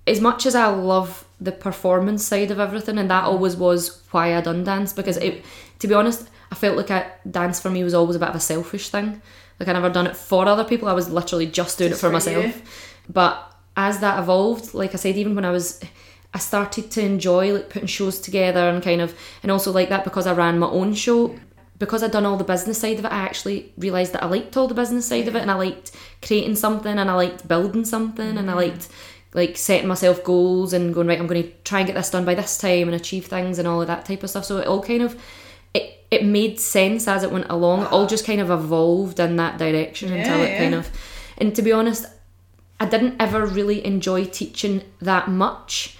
[0.05, 3.31] as much as I love the performance side of everything, and that mm-hmm.
[3.31, 5.43] always was why I done dance because it,
[5.79, 8.35] to be honest, I felt like I, dance for me was always a bit of
[8.35, 9.21] a selfish thing.
[9.59, 10.87] Like I never done it for other people.
[10.87, 12.45] I was literally just doing Just it for, for myself.
[12.45, 12.61] you.
[13.09, 15.79] But as that evolved, like I said, even when I was.
[16.33, 20.03] I started to enjoy like putting shows together and kind of and also like that
[20.03, 21.33] because I ran my own show
[21.79, 24.57] because I'd done all the business side of it, I actually realised that I liked
[24.57, 27.85] all the business side of it and I liked creating something and I liked building
[27.85, 28.55] something and I mm-hmm.
[28.55, 28.89] liked
[29.33, 32.25] like setting myself goals and going, right, I'm going to try and get this done
[32.25, 34.45] by this time and achieve things and all of that type of stuff.
[34.45, 35.21] So it all kind of,
[35.73, 37.83] it, it made sense as it went along.
[37.83, 40.89] It all just kind of evolved in that direction until Yeah, it kind of,
[41.37, 42.05] and to be honest,
[42.79, 45.96] I didn't ever really enjoy teaching that much.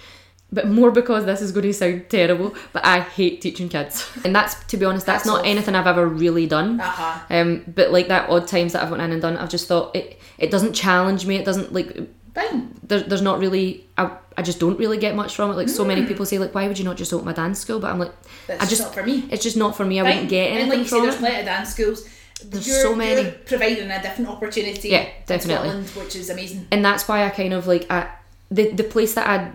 [0.50, 4.08] But more because this is going to sound terrible, but I hate teaching kids.
[4.24, 6.80] And that's, to be honest, that's Hats not anything I've ever really done.
[6.80, 9.68] uh-huh Um, but like that odd times that I've went in and done, I've just
[9.68, 11.36] thought it, it doesn't challenge me.
[11.36, 11.94] It doesn't like,
[12.34, 15.54] fine there, there's not really, I, I just don't really get much from it.
[15.54, 16.06] Like so many Hmm.
[16.08, 17.78] people say like, why would you not just open a dance school?
[17.78, 18.12] But I'm like,
[18.46, 20.00] that's I just not for me it's just not for me.
[20.00, 20.12] I Fine.
[20.12, 21.18] wouldn't get and anything like you say from there's it.
[21.18, 22.08] plenty of dance schools
[22.42, 23.30] There's you're, so many.
[23.44, 25.68] providing a different opportunity Yeah, definitely.
[25.68, 28.08] Scotland, which is amazing and that's why I kind of like I,
[28.50, 29.50] the the place that I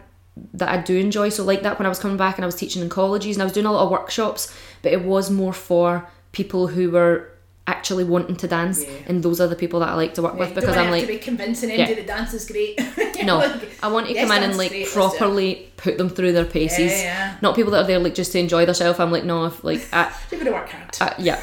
[0.53, 1.29] that I do enjoy.
[1.29, 3.41] So like that when I was coming back and I was teaching in colleges and
[3.41, 7.29] I was doing a lot of workshops, but it was more for people who were
[7.65, 8.89] actually wanting to dance, Yeah.
[9.07, 11.03] and those are the people that I like to work with because I'm have like.
[11.03, 11.75] to be convincing Yeah.
[11.75, 12.77] anybody that dance is great
[13.23, 15.01] No, Like, I want to yes, come in and like great, let's do it.
[15.17, 16.91] properly put them through their paces.
[16.91, 17.37] Yeah, yeah.
[17.41, 18.99] Not people that are there like just to enjoy themselves.
[18.99, 21.39] I'm like, no, if like, I, you're to work hard I, yeah,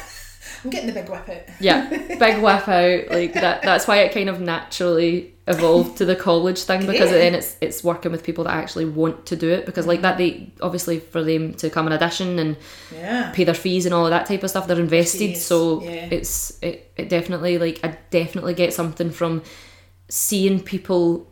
[0.63, 1.41] I'm getting the big whip out.
[1.59, 3.61] yeah, big whip out like that.
[3.63, 7.19] That's why it kind of naturally evolved to the college thing because Great.
[7.19, 10.17] then it's it's working with people that actually want to do it because like that
[10.17, 12.55] they obviously for them to come and audition and
[12.93, 13.31] Yeah.
[13.31, 16.07] pay their fees and all of that type of stuff they're invested Fees, so yeah.
[16.11, 19.41] it's it, it definitely like I definitely get something from
[20.09, 21.27] seeing people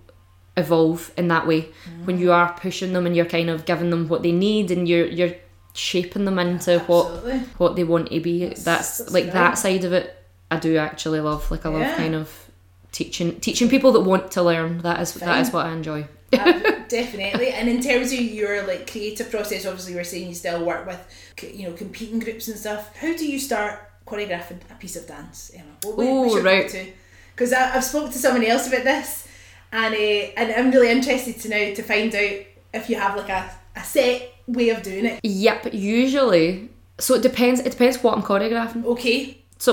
[0.58, 1.70] evolve in that way
[2.04, 2.22] when Mm.
[2.22, 5.06] you are pushing them and you're kind of giving them what they need and you're
[5.06, 5.36] you're
[5.74, 7.40] shaping them into what Absolutely.
[7.58, 9.34] what they want to be that's, that's like great.
[9.34, 10.16] that side of it
[10.52, 12.50] I do actually love like I love kind of
[12.92, 15.42] teaching teaching people that want to learn that is that Fine.
[15.42, 16.52] is what I enjoy Uh,
[16.90, 17.50] definitely.
[17.50, 20.86] And in terms of your like creative process, obviously you were saying you still work
[20.86, 21.00] with
[21.42, 22.96] you know competing groups and stuff.
[22.98, 25.72] How do you start choreographing a piece of dance, Emma?
[25.84, 26.94] What, Ooh, right.
[27.34, 29.28] Because I've spoken to somebody else about this,
[29.72, 32.40] and uh, and I'm really interested to know to find out
[32.74, 35.20] if you have like a, a set way of doing it.
[35.24, 39.36] yep usually so it depends it depends what I'm choreographing Okay.
[39.62, 39.72] So,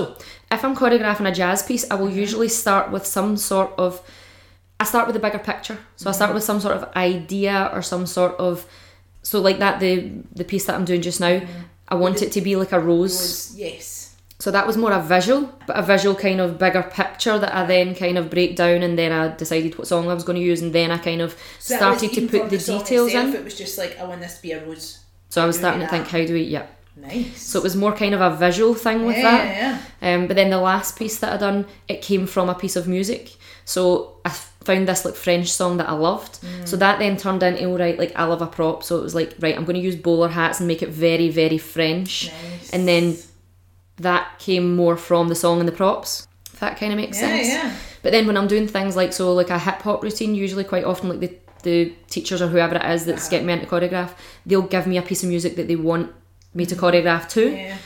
[0.50, 2.02] if I'm choreographing a jazz piece, I Mm-hmm.
[2.02, 3.90] will usually start with some sort of.
[4.80, 5.78] I start with a bigger picture.
[5.94, 6.16] So I Mm-hmm.
[6.18, 8.66] start with some sort of idea or some sort of.
[9.22, 10.10] So like that, the
[10.40, 11.40] the piece that I'm doing just now,
[11.88, 13.12] I want it to be like a rose.
[13.14, 13.95] Was yes.
[14.38, 17.64] So that was more a visual, but a visual kind of bigger picture that I
[17.64, 20.44] then kind of break down, and then I decided what song I was going to
[20.44, 23.34] use, and then I kind of So started to put for the details itself, in.
[23.34, 25.00] It was just like I want this to be a rose.
[25.30, 26.42] So I was starting to think, how do we?
[26.42, 26.66] Yeah.
[26.96, 27.42] Nice.
[27.42, 29.82] So it was more kind of a visual thing with yeah, that.
[30.00, 30.14] yeah.
[30.14, 32.88] Um, but then the last piece that I done, it came from a piece of
[32.88, 33.36] music.
[33.66, 36.40] So I found this like French song that I loved.
[36.40, 36.66] Mm.
[36.66, 38.82] So that then turned into all right, like I love a prop.
[38.82, 41.28] So it was like right, I'm going to use bowler hats and make it very
[41.28, 42.30] very French.
[42.30, 42.70] Nice.
[42.70, 43.16] And then
[43.98, 46.28] that came more from the song and the props.
[46.52, 47.48] If that kind of makes Yeah, sense.
[47.48, 47.72] yeah.
[48.02, 50.84] But then when I'm doing things like so like a hip hop routine, usually quite
[50.84, 51.32] often like the
[51.62, 53.30] the teachers or whoever it is that's Uh-huh.
[53.30, 54.10] getting me into choreograph,
[54.46, 56.12] they'll give me a piece of music that they want
[56.54, 57.76] me to choreograph to Yeah.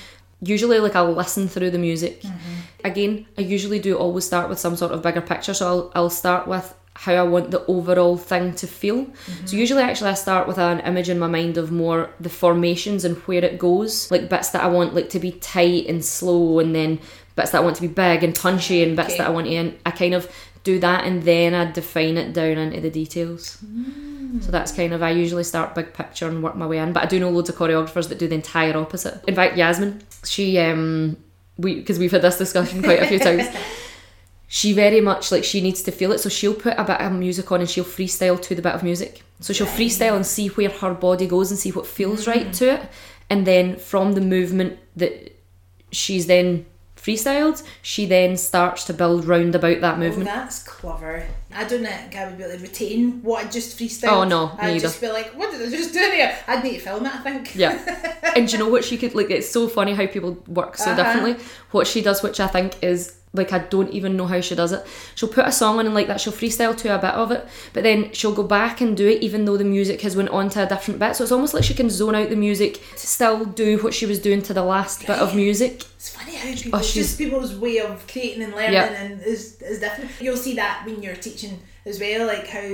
[0.42, 2.20] usually like I'll listen through the music.
[2.22, 2.54] Mm-hmm.
[2.84, 5.54] Again, I usually do always start with some sort of bigger picture.
[5.54, 9.06] So I'll I'll start with how I want the overall thing to feel.
[9.06, 9.46] Mm-hmm.
[9.46, 13.06] So usually actually I start with an image in my mind of more the formations
[13.06, 14.10] and where it goes.
[14.10, 17.00] Like bits that I want like to be tight and slow and then
[17.36, 19.18] bits that I want to be big and punchy and bits Okay.
[19.18, 20.30] that I want to and I kind of
[20.62, 23.56] do that and then I define it down into the details.
[24.42, 26.92] So that's kind of I usually start big picture and work my way in.
[26.92, 29.24] But I do know loads of choreographers that do the entire opposite.
[29.26, 31.16] In fact, Yasmin, she um
[31.56, 33.46] we because we've had this discussion quite a few times.
[34.52, 37.12] She very much like she needs to feel it, so she'll put a bit of
[37.12, 39.22] music on and she'll freestyle to the bit of music.
[39.38, 42.72] So she'll freestyle and see where her body goes and see what feels right to
[42.74, 42.82] it,
[43.30, 45.38] and then from the movement that
[45.92, 50.26] she's then freestyled, she then starts to build round about that Oh, movement.
[50.26, 51.24] that's clever.
[51.54, 54.08] I don't think I would be able to retain what I just freestyled.
[54.10, 54.80] Oh, no, I'd either.
[54.80, 56.36] just be like, what did I just do there?
[56.48, 57.54] I'd need to film it, I think.
[57.54, 57.78] Yeah.
[58.36, 60.90] and do you know what she could like it's so funny how people work so
[60.90, 61.02] Uh-huh.
[61.02, 61.44] differently.
[61.70, 64.72] What she does, which I think is like I don't even know how she does
[64.72, 64.84] it.
[65.14, 67.46] She'll put a song on and like that, she'll freestyle to a bit of it,
[67.72, 70.48] but then she'll go back and do it even though the music has went on
[70.50, 71.14] to a different bit.
[71.14, 74.18] So it's almost like she can zone out the music, still do what she was
[74.18, 75.84] doing to the last bit of music.
[75.96, 78.86] It's funny how people, Oh, just people's way of creating and learning Yeah.
[79.00, 80.10] and is, is different.
[80.20, 82.68] You'll see that when you're teaching as well, like how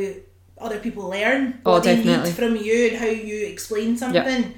[0.58, 2.30] other people learn Oh, what they definitely.
[2.30, 4.54] need from you and how you explain something.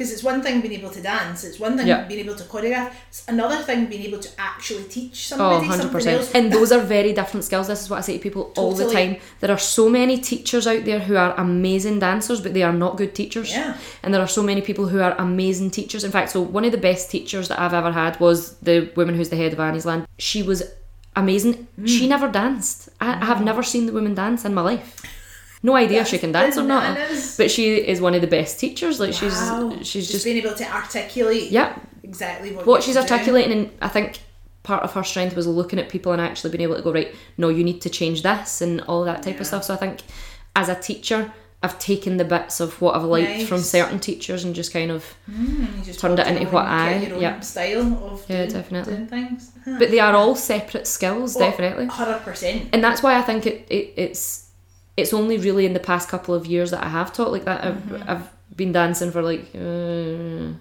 [0.00, 2.04] Because it's one thing being able to dance, it's one thing Yeah.
[2.08, 5.88] being able to choreograph, it's another thing being able to actually teach Oh, somebody something
[5.90, 6.18] 100%.
[6.20, 6.30] else.
[6.32, 7.66] And those are very different skills.
[7.66, 9.18] This is what I say to people all the time.
[9.40, 12.96] There are so many teachers out there who are amazing dancers, but they are not
[12.96, 13.50] good teachers.
[13.50, 13.74] Yeah.
[14.02, 16.02] And there are so many people who are amazing teachers.
[16.02, 19.14] In fact, so one of the best teachers that I've ever had was the woman
[19.16, 20.06] who's the head of Anniesland.
[20.16, 20.62] She was
[21.14, 21.68] amazing.
[21.78, 21.86] Mm.
[21.94, 22.88] She never danced.
[23.02, 24.88] I, I have never seen the woman dance in my life.
[25.62, 26.96] No idea if she can dance or not.
[27.36, 28.98] But she is one of the best teachers.
[29.00, 29.70] Like Wow.
[29.78, 33.70] she's she's just, just being able to articulate yeah exactly what, what she's articulating and
[33.82, 34.20] I think
[34.62, 37.14] part of her strength was looking at people and actually being able to go right
[37.36, 40.00] no you need to change this and all that type of stuff so I think
[40.56, 44.54] as a teacher I've taken the bits of what I've liked from certain teachers and
[44.54, 47.40] just kind of mm, You just turned it into what I- get your own yeah.
[47.40, 48.94] style of Yeah, doing, definitely.
[48.94, 49.50] doing things.
[49.78, 52.70] but they are all separate skills definitely hundred percent.
[52.72, 54.49] and that's why I think it, it it's
[55.00, 57.64] it's only really in the past couple of years that I have taught like that
[57.64, 58.10] I've, Mm-hmm.
[58.10, 60.60] I've been dancing for like uh, I'm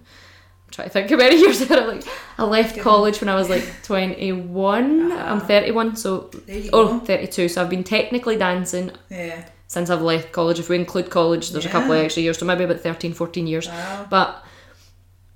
[0.72, 2.04] trying to think how many years ago like
[2.38, 6.30] I left college when I was like 21 I'm 31 so
[6.74, 7.06] oh go.
[7.06, 9.46] 32 so I've been technically dancing Yeah.
[9.68, 12.46] since I've left college if we include college there's a couple of extra years so
[12.46, 14.08] maybe about 13 14 years Wow.
[14.10, 14.44] but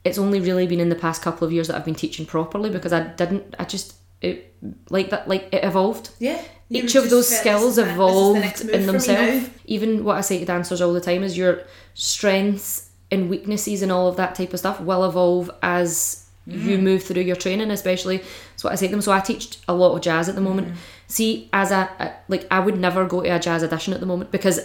[0.04, 2.70] it's only really been in the past couple of years that I've been teaching properly
[2.70, 4.54] because I didn't I just it
[4.89, 6.42] like that like it evolved Yeah.
[6.69, 9.49] You each of those skills the- is the evolved in themselves.
[9.65, 11.62] Even what I say to dancers all the time is your
[11.93, 17.04] strengths and weaknesses and all of that type of stuff will evolve as you move
[17.04, 18.21] through your training, especially.
[18.58, 19.02] So what I say to them.
[19.02, 20.76] So I teach a lot of jazz at the moment.
[21.08, 24.06] See, as a, a like, I would never go to a jazz audition at the
[24.06, 24.60] moment because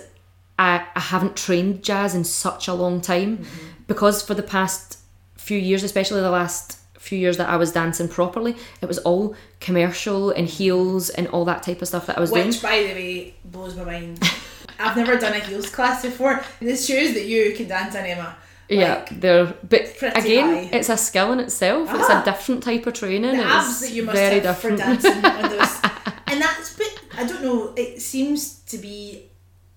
[0.58, 3.44] I I haven't trained jazz in such a long time.
[3.87, 4.98] Because for the past
[5.37, 9.34] few years, especially the last few years that I was dancing properly, it was all
[9.61, 12.48] commercial and heels and all that type of stuff that I was doing.
[12.48, 14.22] Which, by the way, blows my mind.
[14.80, 16.42] I've never done a heels class before.
[16.61, 18.37] This shows that you can dance in Emma.
[18.68, 20.76] Yeah, they're but again, high.
[20.76, 21.88] it's a skill in itself.
[21.94, 22.20] It's Ah.
[22.20, 23.22] a different type of training.
[23.22, 24.78] the it's abs that you must very have different.
[24.78, 25.80] for dancing on those.
[26.26, 29.30] And that's, but I don't know, it seems to be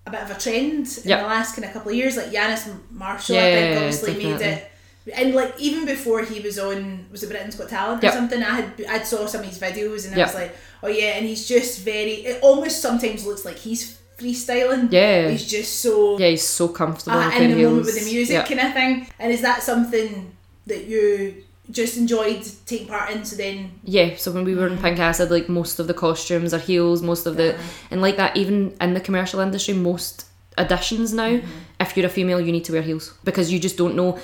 [0.06, 1.20] a bit of a trend in Yep.
[1.20, 2.16] the last kind of couple of years.
[2.18, 4.70] Like Yanis Marshall, I think, obviously made it.
[5.16, 8.14] And like even before he was on, was it Britain's Got Talent or Yep.
[8.14, 8.42] something?
[8.42, 11.26] I had I saw some of his videos and I was like, oh yeah, and
[11.26, 12.14] he's just very.
[12.26, 14.92] It almost sometimes looks like he's freestyling.
[14.92, 15.28] Yeah.
[15.28, 18.44] he's just so Yeah, he's so comfortable uh, in the moment with the music Yeah.
[18.46, 19.06] kind of thing.
[19.18, 20.32] And is that something
[20.66, 23.24] that you just enjoyed taking part in?
[23.24, 26.54] So then, Yeah, so when we were in Pink Acid, like most of the costumes
[26.54, 27.56] are heels, most of the
[27.90, 30.26] and like that even in the commercial industry, most
[30.58, 31.40] auditions now,
[31.80, 34.18] if you're a female, you need to wear heels because you just don't know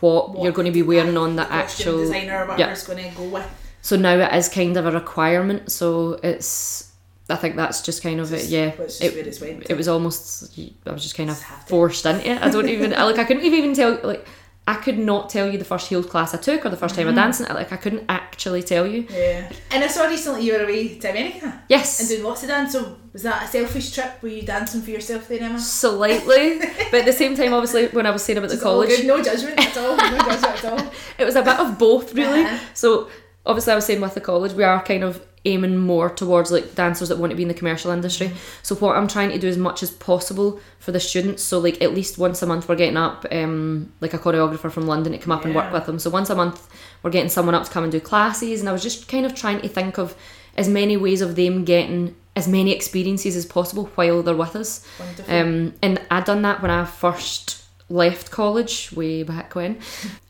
[0.00, 2.74] what, you're going to be wearing on the actual designer or yeah.
[2.86, 3.46] going to go with.
[3.82, 5.70] So now it is kind of a requirement.
[5.70, 6.92] So it's
[7.28, 8.46] I think that's just kind of it.
[8.46, 9.70] Yeah, just it, where it's went.
[9.70, 11.70] it was almost I was just kind of Just have to.
[11.70, 12.42] forced into it.
[12.42, 14.26] I don't even like I couldn't even tell like
[14.66, 16.96] I could not tell you the first heels class I took or the 1st Mm-hmm.
[16.96, 17.52] time I danced in it.
[17.52, 19.06] Like I couldn't actually tell you.
[19.10, 19.52] Yeah.
[19.70, 22.00] And I saw recently you were away to America Yes.
[22.00, 22.72] and doing lots of dance.
[22.72, 24.22] So was that a selfish trip?
[24.22, 25.58] Were you dancing for yourself there, Emma?
[25.60, 26.58] Slightly,
[26.90, 29.60] but at the same time, obviously, when I was saying about the college, no judgment
[29.60, 29.96] at all.
[29.96, 30.92] No judgment at all.
[31.18, 32.44] it was a bit of both, really.
[32.44, 32.58] Uh-huh.
[32.72, 33.10] So,
[33.44, 36.74] obviously, I was saying with the college, we are kind of aiming more towards like
[36.74, 38.32] dancers that want to be in the commercial industry.
[38.62, 41.42] So, what I'm trying to do as much as possible for the students.
[41.42, 44.86] So, like at least once a month, we're getting up um, like a choreographer from
[44.86, 45.98] London to come up and work with them.
[45.98, 46.68] So, once a month,
[47.02, 48.60] we're getting someone up to come and do classes.
[48.60, 50.16] And I was just kind of trying to think of
[50.56, 54.86] as many ways of them getting as many experiences as possible while they're with us.
[54.98, 55.34] Wonderful.
[55.34, 57.63] Um, and I'd done that when I first
[57.94, 59.78] left college way back when.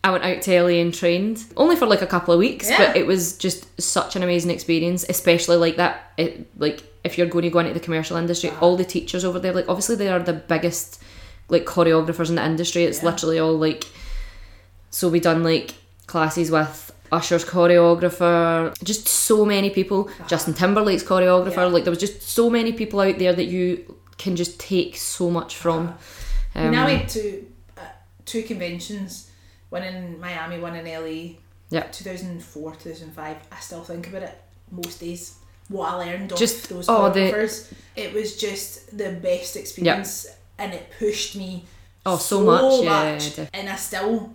[0.03, 2.77] I went out to LA and trained only for like a couple of weeks, Yeah.
[2.77, 6.11] but it was just such an amazing experience, especially like that.
[6.17, 9.39] It, like if you're going to go into the commercial industry, all the teachers over
[9.39, 11.01] there, like obviously they are the biggest
[11.49, 12.83] like choreographers in the industry.
[12.83, 13.09] It's Yeah.
[13.09, 13.83] literally all like.
[14.91, 15.73] So we done like
[16.07, 16.91] classes with.
[17.11, 20.09] Usher's choreographer, just so many people.
[20.27, 21.55] Justin Timberlake's choreographer.
[21.57, 21.65] Yeah.
[21.65, 25.29] Like there was just so many people out there that you can just take so
[25.29, 25.89] much from.
[26.55, 27.45] Um, and I went to
[28.25, 29.29] two conventions,
[29.69, 31.37] one in Miami, one in LA.
[31.69, 31.83] Yeah.
[31.91, 33.37] 2004, 2005.
[33.51, 35.35] I still think about it most days.
[35.67, 37.73] What I learned off Just- those oh, the- choreographers.
[37.95, 40.27] It was just the best experience
[40.59, 41.65] and it pushed me
[42.05, 43.35] Oh, so much, yeah, much.
[43.35, 44.31] def- And I still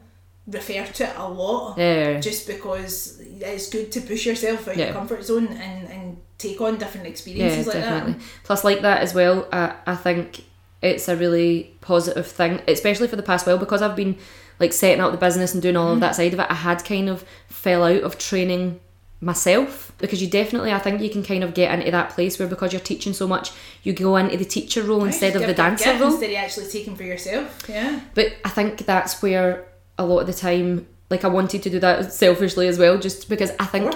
[0.48, 2.18] refer to it a lot Yeah.
[2.18, 4.86] just because it's good to push yourself out Yeah.
[4.86, 8.12] your comfort zone and, and take on different Yeah, experiences like definitely.
[8.14, 8.22] that.
[8.42, 10.42] Plus, like that as well, I, I think
[10.82, 14.16] it's a really positive thing, especially for the past while, because I've been
[14.58, 15.94] like setting up the business and doing all Mm-hmm.
[15.94, 16.46] of that side of it.
[16.50, 18.80] I had kind of fell out of training
[19.22, 22.48] myself because you definitely, I think you can kind of get into that place where
[22.48, 23.50] because you're teaching so much,
[23.82, 26.10] you go into the teacher role instead of the dancer role.
[26.12, 27.62] Instead of actually taking for yourself.
[27.68, 28.00] Yeah.
[28.14, 29.66] But I think that's where
[29.98, 33.28] a lot of the time, like I wanted to do that selfishly as well, just
[33.28, 33.94] because I think.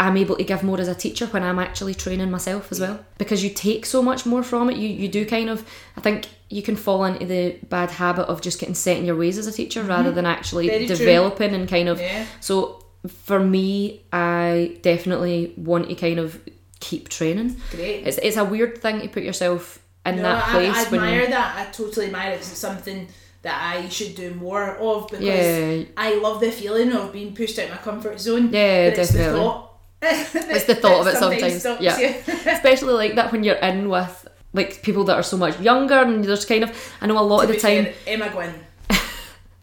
[0.00, 3.04] I'm able to give more as a teacher when I'm actually training myself as well.
[3.16, 4.76] Because you take so much more from it.
[4.76, 5.64] You you do kind of
[5.96, 9.16] I think you can fall into the bad habit of just getting set in your
[9.16, 10.74] ways as a teacher rather than actually Mm-hmm.
[10.78, 10.96] Very true.
[11.06, 12.26] developing and kind of Yeah.
[12.40, 16.40] so for me I definitely want to kind of
[16.80, 17.56] keep training.
[17.70, 18.06] Great.
[18.06, 21.00] It's it's a weird thing to put yourself in No, that I- place I, when
[21.02, 21.66] admire that.
[21.68, 23.08] I totally admire it because it's something
[23.42, 25.84] that I should do more of because Yeah.
[25.96, 28.50] I love the feeling of being pushed out of my comfort zone.
[28.52, 29.32] Yeah, but it's definitely.
[29.32, 29.70] The thought
[30.54, 31.60] It's the thought of it sometimes.
[31.60, 31.98] stops Yeah.
[32.56, 36.24] especially like that when you're in with like people that are so much younger and
[36.24, 38.54] there's kind of I know a lot To of the time fair, Emma Gwynne.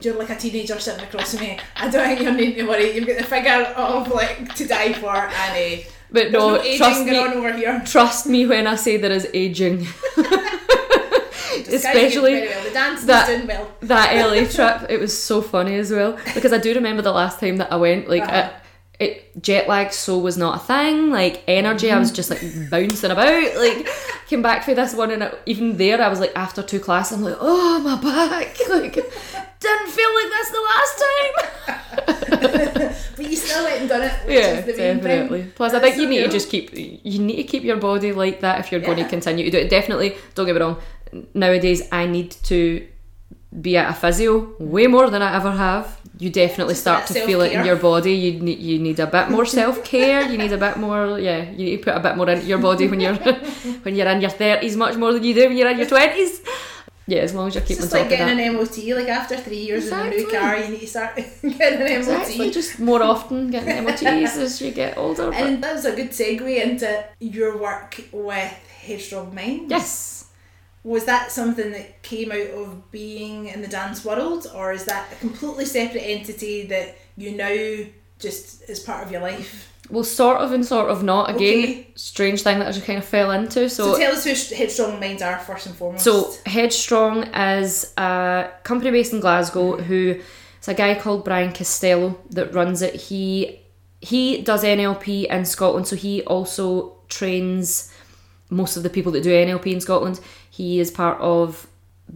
[0.01, 1.59] You're like a teenager sitting across from me.
[1.75, 2.91] I don't think you're needing to worry.
[2.95, 5.77] You've got the figure of like to die for, uh,
[6.11, 7.81] but there's no, trust going me on over here.
[7.85, 9.85] trust me when I say there is aging
[11.69, 12.63] especially well.
[12.63, 13.67] the dance that- well.
[13.81, 17.39] that LA trip it was so funny as well because I do remember the last
[17.39, 18.49] time that I went like Uh-huh.
[19.01, 21.09] It, jet lag so was not a thing.
[21.11, 23.87] Like energy I was just like bouncing about like
[24.27, 27.23] came back for this one and even there I was like after two classes I'm
[27.23, 28.57] like oh my back.
[28.69, 32.91] Like didn't feel like this the last time.
[33.15, 35.41] But you still went and done it, which yeah is the main definitely.
[35.43, 35.51] Thing.
[35.55, 37.77] plus I That's think you so need to just keep you need to keep your
[37.77, 39.69] body like that if you're going to continue to do it.
[39.69, 40.77] Definitely don't get me wrong
[41.33, 42.87] nowadays I need to
[43.59, 45.99] be at a physio way more than I ever have.
[46.17, 48.13] You definitely Just start to feel it in your body.
[48.13, 50.21] You need you need a bit more self care.
[50.21, 51.49] you need a bit more yeah.
[51.51, 53.15] You need to put a bit more into your body when you're
[53.83, 56.41] when you're in your thirties, much more than you do when you're in your twenties.
[57.07, 58.77] Yeah, as long as you're keeping It's just top like getting an MOT.
[58.95, 61.97] Like after three years in a new car, you need to start getting an MOT.
[61.97, 65.33] Exactly, just more often getting MOTs as you get older.
[65.33, 68.53] And that was a good segue into your work with
[68.85, 69.69] Headstrong Minds.
[69.71, 70.20] yes.
[70.83, 75.11] Was that something that came out of being in the dance world, or is that
[75.11, 77.85] a completely separate entity that you now
[78.17, 79.71] just is part of your life?
[79.89, 81.29] Well, sort of and sort of not.
[81.35, 81.87] Again, Okay.
[81.95, 83.69] strange thing that I just kind of fell into.
[83.69, 86.03] So, tell us who Headstrong Minds are first and foremost.
[86.03, 89.83] So Headstrong is a company based in Glasgow mm-hmm.
[89.83, 90.19] who
[90.57, 92.95] it's a guy called Brian Costello that runs it.
[92.95, 93.59] He
[93.99, 97.91] he does NLP in Scotland, so he also trains
[98.49, 100.19] most of the people that do NLP in Scotland.
[100.61, 101.67] He is part of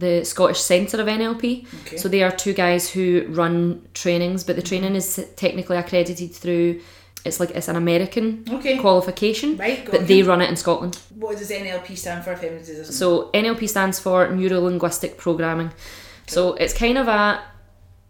[0.02, 1.66] the Scottish Centre of NLP.
[1.80, 1.96] Okay.
[1.96, 3.54] So they are two guys who run
[4.02, 6.80] trainings, but the training is technically accredited through
[7.24, 8.78] it's like it's an American Okay.
[8.78, 10.94] qualification, Right, but they run it in Scotland.
[11.24, 12.34] what does NLP stand for?
[12.84, 15.70] So NLP stands for Neuro Linguistic Programming.
[16.28, 17.40] So it's kind of a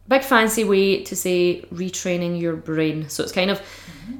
[0.07, 3.09] big fancy way to say retraining your brain.
[3.09, 3.59] So it's kind of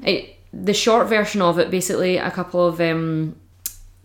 [0.03, 1.69] it, the short version of it.
[1.69, 3.35] Basically, a couple of um,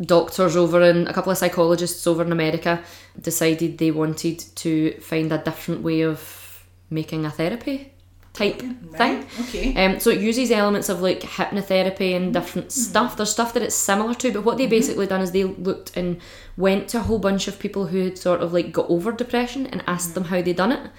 [0.05, 2.83] doctors over in a couple of psychologists over in America
[3.21, 7.93] decided they wanted to find a different way of making a therapy
[8.33, 8.61] type
[8.97, 9.27] thing.
[9.41, 9.85] Okay.
[9.85, 12.81] Um, so it uses elements of like hypnotherapy and different mm-hmm.
[12.81, 13.17] stuff.
[13.17, 14.71] There's stuff that it's similar to, but what they mm-hmm.
[14.71, 16.21] basically done is they looked and
[16.57, 19.67] went to a whole bunch of people who had sort of like got over depression
[19.67, 20.15] and asked mm-hmm.
[20.15, 20.91] them how they done it,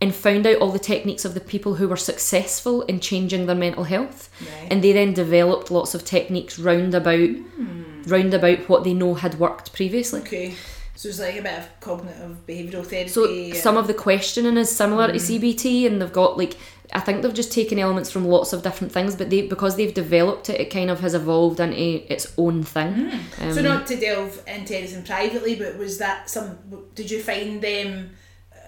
[0.00, 3.56] and found out all the techniques of the people who were successful in changing their
[3.56, 4.68] mental health, Right.
[4.70, 7.82] and they then developed lots of techniques round about, hmm.
[8.06, 10.20] Round about what they know had worked previously.
[10.20, 10.54] Okay.
[10.94, 13.08] So it's like a bit of cognitive behavioural therapy.
[13.08, 15.12] So and- some of the questioning is similar Mm.
[15.14, 16.56] to CBT, and they've got like
[16.94, 19.94] I think they've just taken elements from lots of different things, but they because they've
[19.94, 23.10] developed it, it kind of has evolved into its own thing.
[23.40, 26.58] Um, So not to delve into anything privately, but was that some?
[26.94, 28.10] Did you find them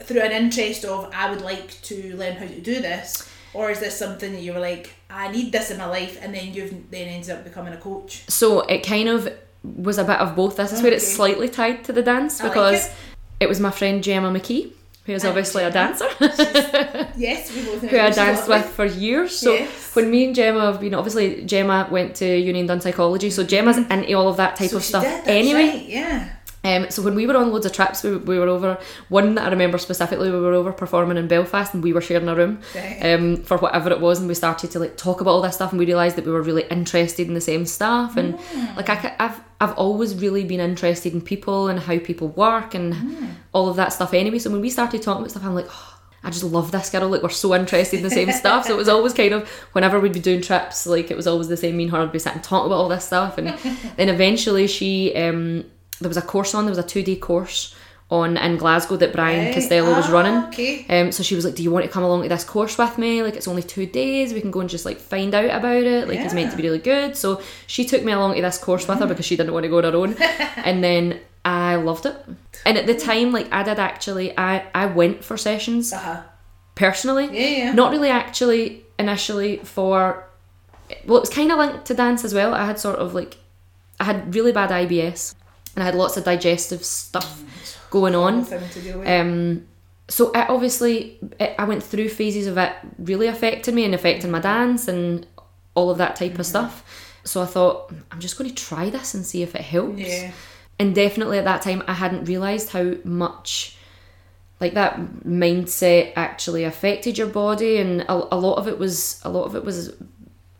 [0.04, 3.80] through an interest of I would like to learn how to do this, or is
[3.80, 6.90] this something that you were like I need this in my life, and then you've
[6.90, 8.24] then ended up becoming a coach?
[8.28, 10.56] so it kind of was a bit of both.
[10.56, 12.92] This is where it's slightly tied to the dance I like because it.
[13.40, 13.48] it.
[13.48, 14.72] was my friend Gemma McKee,
[15.06, 16.08] who is I know obviously a dancer.
[17.16, 19.38] Yes, we both know who I danced with for years.
[19.38, 19.94] So Yes.
[19.94, 23.44] when me and Gemma have been, obviously Gemma went to uni and done psychology, so
[23.44, 23.90] Gemma's mm.
[23.90, 25.68] into all of that type So of she stuff did, anyway.
[25.68, 26.28] right, yeah.
[26.64, 28.78] Um, so when we were on loads of trips, we, we were over.
[29.10, 32.26] One that I remember specifically, we were over performing in Belfast, and we were sharing
[32.28, 32.60] a room
[33.02, 35.72] um, for whatever it was, and we started to like talk about all this stuff,
[35.72, 38.76] and we realised that we were really interested in the same stuff, and Mm.
[38.76, 42.94] like I, I've I've always really been interested in people and how people work and
[42.94, 43.28] Mm.
[43.52, 44.38] all of that stuff anyway.
[44.38, 45.68] So when we started talking about stuff, I'm like.
[45.70, 45.90] Oh,
[46.26, 47.06] I just love this girl.
[47.10, 48.64] Like we're so interested in the same stuff.
[48.64, 51.48] So it was always kind of whenever we'd be doing trips, like it was always
[51.48, 51.76] the same.
[51.76, 53.48] Me and her would be sitting talking about all this stuff, and
[53.98, 55.66] then eventually she um,
[56.00, 56.64] there was a course on.
[56.64, 57.74] There was a two day course
[58.10, 59.54] on in Glasgow that Brian Right.
[59.54, 60.44] Costello was Ah, running.
[60.48, 60.84] Okay.
[60.90, 62.98] Um, so she was like, "Do you want to come along to this course with
[62.98, 63.22] me?
[63.22, 64.34] Like, it's only two days.
[64.34, 66.06] We can go and just like find out about it.
[66.08, 68.86] Like, it's meant to be really good." So she took me along to this course
[68.86, 70.14] with her because she didn't want to go on her own,
[70.56, 72.14] and then I loved it.
[72.66, 76.20] And at the time, like, I did actually, I I went for sessions Uh-huh.
[76.74, 77.26] personally.
[77.32, 77.72] Yeah, yeah.
[77.72, 80.26] Not really actually initially for.
[81.06, 82.52] Well, it was kind of linked to dance as well.
[82.52, 83.38] I had sort of like,
[83.98, 85.34] I had really bad IBS,
[85.74, 87.42] and I had lots of digestive stuff
[87.90, 88.44] going on.
[88.44, 89.08] Thing to deal with.
[89.08, 89.66] Um,
[90.08, 94.30] so it obviously, it, I went through phases of it really affecting me and affecting
[94.30, 95.26] my dance and
[95.74, 96.40] all of that type Mm-hmm.
[96.40, 97.10] of stuff.
[97.24, 99.98] So I thought, I'm just going to try this and see if it helps.
[100.00, 100.32] yeah.
[100.78, 103.76] And definitely at that time, I hadn't realised how much
[104.60, 109.28] like that mindset actually affected your body, and a, a lot of it was a
[109.30, 109.92] lot of it was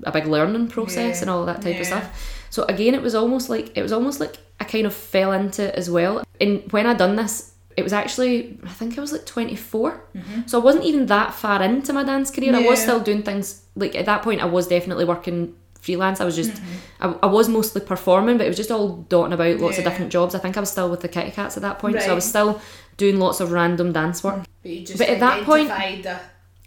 [0.05, 1.21] a big learning process Yeah.
[1.23, 2.44] and all that type of stuff.
[2.55, 5.63] So again, it was almost like it was almost like I kind of fell into
[5.69, 6.23] it as well.
[6.41, 8.35] And when I done this, it was actually
[8.65, 10.01] I think I was like 24,
[10.47, 12.55] so I wasn't even that far into my dance career.
[12.55, 12.83] I was Mm-hmm.
[12.89, 14.41] Still doing things like at that point.
[14.41, 16.21] I was definitely working freelance.
[16.21, 17.05] I was just Mm-hmm.
[17.05, 20.13] I, I was mostly performing, but it was just all dotting about lots of different
[20.13, 20.37] jobs.
[20.37, 22.25] I think I was still with the Kitty Cats at that point, so I was
[22.35, 22.61] still
[22.97, 24.45] doing lots of random dance work.
[24.63, 26.21] But you just But at that point- a,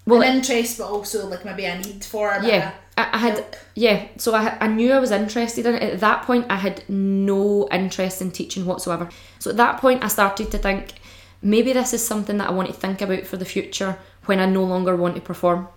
[0.05, 3.17] Well, an interest, but also like maybe a need for a Yeah, of I, I
[3.17, 4.07] had yeah.
[4.17, 5.83] So I I knew I was interested in it.
[5.93, 9.09] At that point, I had no interest in teaching whatsoever.
[9.39, 10.93] So at that point, I started to think
[11.41, 14.45] maybe this is something that I want to think about for the future when I
[14.45, 15.67] no longer want to perform.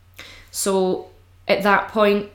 [0.51, 1.11] So
[1.47, 2.31] at that point,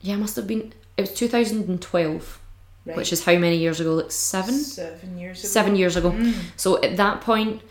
[0.00, 0.72] yeah, I must have been.
[0.96, 2.40] It was 2012,
[2.86, 2.96] Right.
[2.96, 3.94] which is how many years ago?
[3.94, 4.54] Like seven.
[4.54, 5.48] seven years ago.
[5.48, 6.10] seven years ago.
[6.10, 6.34] Mm.
[6.56, 7.62] So at that point,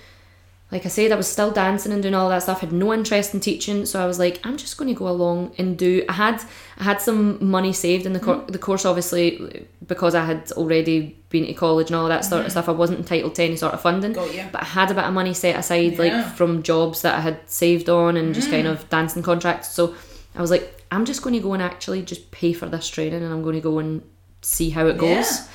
[0.69, 2.59] like I said, I was still dancing and doing all that stuff.
[2.59, 5.53] Had no interest in teaching, so I was like, I'm just going to go along
[5.57, 6.03] and do.
[6.09, 6.43] I had
[6.77, 8.51] I had some money saved in the cor- mm-hmm.
[8.51, 12.47] the course, obviously, because I had already been to college and all that sort of
[12.47, 12.51] mm-hmm.
[12.51, 12.67] stuff.
[12.67, 14.11] I wasn't entitled to any sort of funding,
[14.51, 15.99] but I had a bit of money set aside, Yeah.
[15.99, 18.71] like from jobs that I had saved on and just kind mm.
[18.71, 19.71] of dancing contracts.
[19.71, 19.95] So
[20.35, 23.23] I was like, I'm just going to go and actually just pay for this training,
[23.23, 24.01] and I'm going to go and
[24.41, 25.47] see how it goes,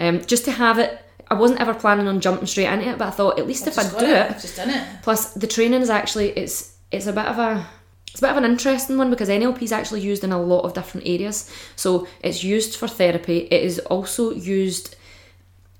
[0.00, 1.00] um, just to have it.
[1.28, 3.78] I wasn't ever planning on jumping straight into it, but I thought at least if
[3.78, 5.02] I do it, I've just done it.
[5.02, 7.66] Plus, the training is actually it's it's a bit of a
[8.16, 10.62] it's a bit of an interesting one because NLP is actually used in a lot
[10.62, 11.50] of different areas.
[11.76, 13.48] So it's used for therapy.
[13.50, 14.96] It is also used.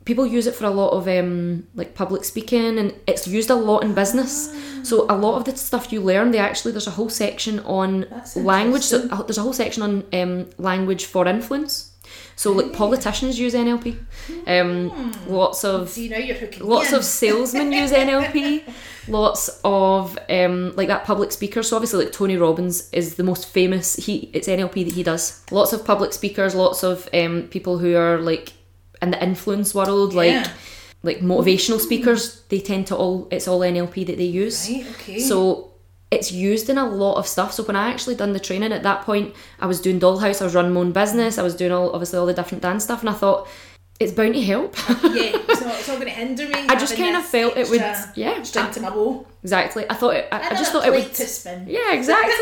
[0.05, 3.55] People use it for a lot of um, like public speaking, and it's used a
[3.55, 4.55] lot in business.
[4.87, 8.07] So a lot of the stuff you learn, they actually there's a whole section on
[8.37, 8.83] language.
[8.83, 11.93] So there's a whole section on um, language for influence.
[12.37, 13.99] So like politicians use NLP.
[14.47, 18.63] Um, lots of See now you're hooking lots of salesmen use NLP.
[19.09, 21.69] Lots of um, like that public speakers.
[21.69, 23.95] So obviously, like Tony Robbins is the most famous.
[23.95, 25.45] He it's NLP that he does.
[25.53, 26.57] Lots of public speakers.
[26.57, 28.53] Lots of um, people who are like
[29.01, 30.51] in the influence world, like Yeah.
[31.05, 32.43] like motivational speakers.
[32.49, 34.69] They tend to all it's all NLP that they use.
[34.69, 35.19] Right, okay.
[35.21, 35.71] So
[36.11, 37.53] it's used in a lot of stuff.
[37.53, 40.45] So when I actually done the training at that point, I was doing Dollhouse, I
[40.45, 43.01] was running my own business, I was doing all obviously all the different dance stuff,
[43.01, 43.49] and I thought
[43.99, 44.77] it's bound to help.
[44.89, 44.93] yeah,
[45.49, 46.67] it's not, it's not going to hinder me.
[46.69, 47.81] I just kind of felt it would,
[48.15, 49.27] yeah, String to my bow.
[49.43, 49.85] exactly.
[49.89, 51.15] I thought it, I, I just thought it would.
[51.15, 51.67] to spin.
[51.69, 52.35] Yeah, exactly.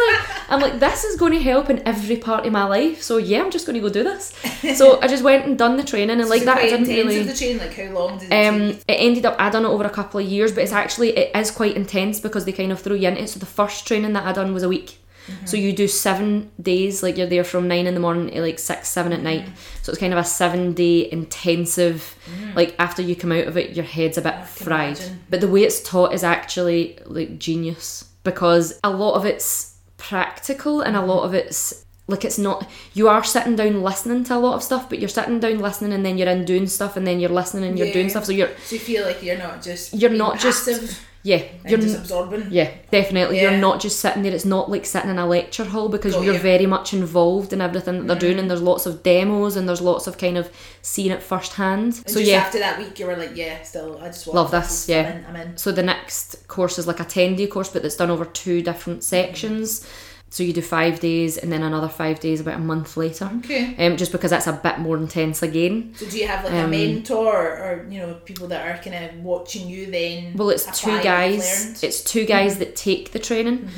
[0.48, 3.02] I'm like, this is going to help in every part of my life.
[3.02, 4.32] So yeah, I'm just going to go do this.
[4.74, 7.22] So I just went and done the training, and like So that, I didn't really.
[7.22, 8.84] the training, Like how long did it Um, take?
[8.88, 11.36] it ended up I done it over a couple of years, but it's actually it
[11.36, 13.28] is quite intense because they kind of throw you into it.
[13.28, 14.98] So the first training that I done was a week.
[15.46, 18.58] So you do seven days, like you're there from nine in the morning to like
[18.58, 19.46] six, seven at night.
[19.46, 19.52] Mm.
[19.82, 22.16] So it's kind of a seven day intensive.
[22.40, 22.54] Mm.
[22.54, 24.98] Like after you come out of it, your head's a bit fried.
[24.98, 25.20] imagine.
[25.30, 30.80] But the way it's taught is actually like genius because a lot of it's practical
[30.82, 34.38] and a lot of it's like it's not you are sitting down listening to a
[34.38, 37.06] lot of stuff but you're sitting down listening and then you're in doing stuff and
[37.06, 39.62] then you're listening and you're doing stuff so you're So you feel like you're not
[39.62, 42.46] just You're not just- passive yeah you're just absorbing.
[42.50, 43.50] yeah definitely Yeah.
[43.52, 46.24] you're not just sitting there it's not like sitting in a lecture hall because Got
[46.24, 46.40] you're you.
[46.40, 48.40] very much involved in everything that they're doing Mm.
[48.40, 50.50] and there's lots of demos and there's lots of kind of
[50.82, 54.06] seeing it firsthand And so yeah after that week, you were like, yeah, still, I
[54.08, 55.00] just want Love this, yeah.
[55.28, 55.42] I'm in.
[55.42, 55.56] I'm in.
[55.56, 58.60] So the next course is like a 10 day course, but that's done over two
[58.62, 59.86] different sections.
[60.34, 63.30] So you do five days and then another five days about a month later.
[63.38, 63.64] Okay.
[63.78, 65.92] Um, just because that's a bit more intense again.
[65.94, 68.82] So do you have like Um, a mentor or, or you know people that are
[68.82, 70.34] kind of watching you then?
[70.36, 71.44] Well, it's two guys.
[71.44, 71.86] Mm-hmm.
[71.86, 73.68] It's two guys that take the training.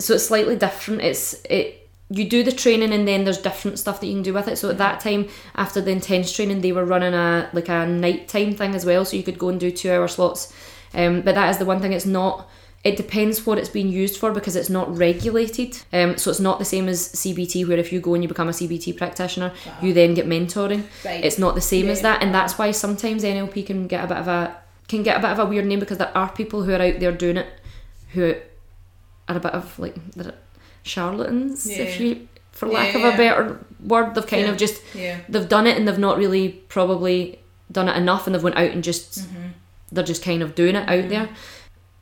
[0.00, 1.00] So it's slightly different.
[1.02, 1.76] It's it.
[2.18, 4.56] You do the training and then there's different stuff that you can do with it.
[4.58, 5.08] So at that Mm-hmm.
[5.08, 9.04] time, after the intense training, they were running a like a nighttime thing as well.
[9.04, 10.52] So you could go and do two hour slots.
[10.92, 11.92] Um, but that is the one thing.
[11.92, 12.50] It's not.
[12.82, 15.78] It depends what it's being used for because it's not regulated.
[15.92, 18.48] Um, so it's not the same as CBT, where if you go and you become
[18.48, 19.52] a CBT practitioner,
[19.82, 19.94] you ah.
[19.94, 20.84] then get mentoring.
[21.04, 21.22] Right.
[21.22, 24.16] It's not the same as that, and that's why sometimes NLP can get a bit
[24.16, 24.56] of a
[24.88, 26.98] can get a bit of a weird name because there are people who are out
[26.98, 27.46] there doing it
[28.12, 28.34] who
[29.28, 29.94] are a bit of like
[30.82, 33.14] charlatans, if you for lack of Yeah.
[33.14, 34.14] a better word.
[34.14, 34.50] They've kind Yeah.
[34.50, 35.18] of just yeah.
[35.28, 37.38] they've done it and they've not really probably
[37.70, 39.48] done it enough and they've went out and just mm-hmm.
[39.92, 41.08] they're just kind of doing it out mm-hmm.
[41.08, 41.28] there.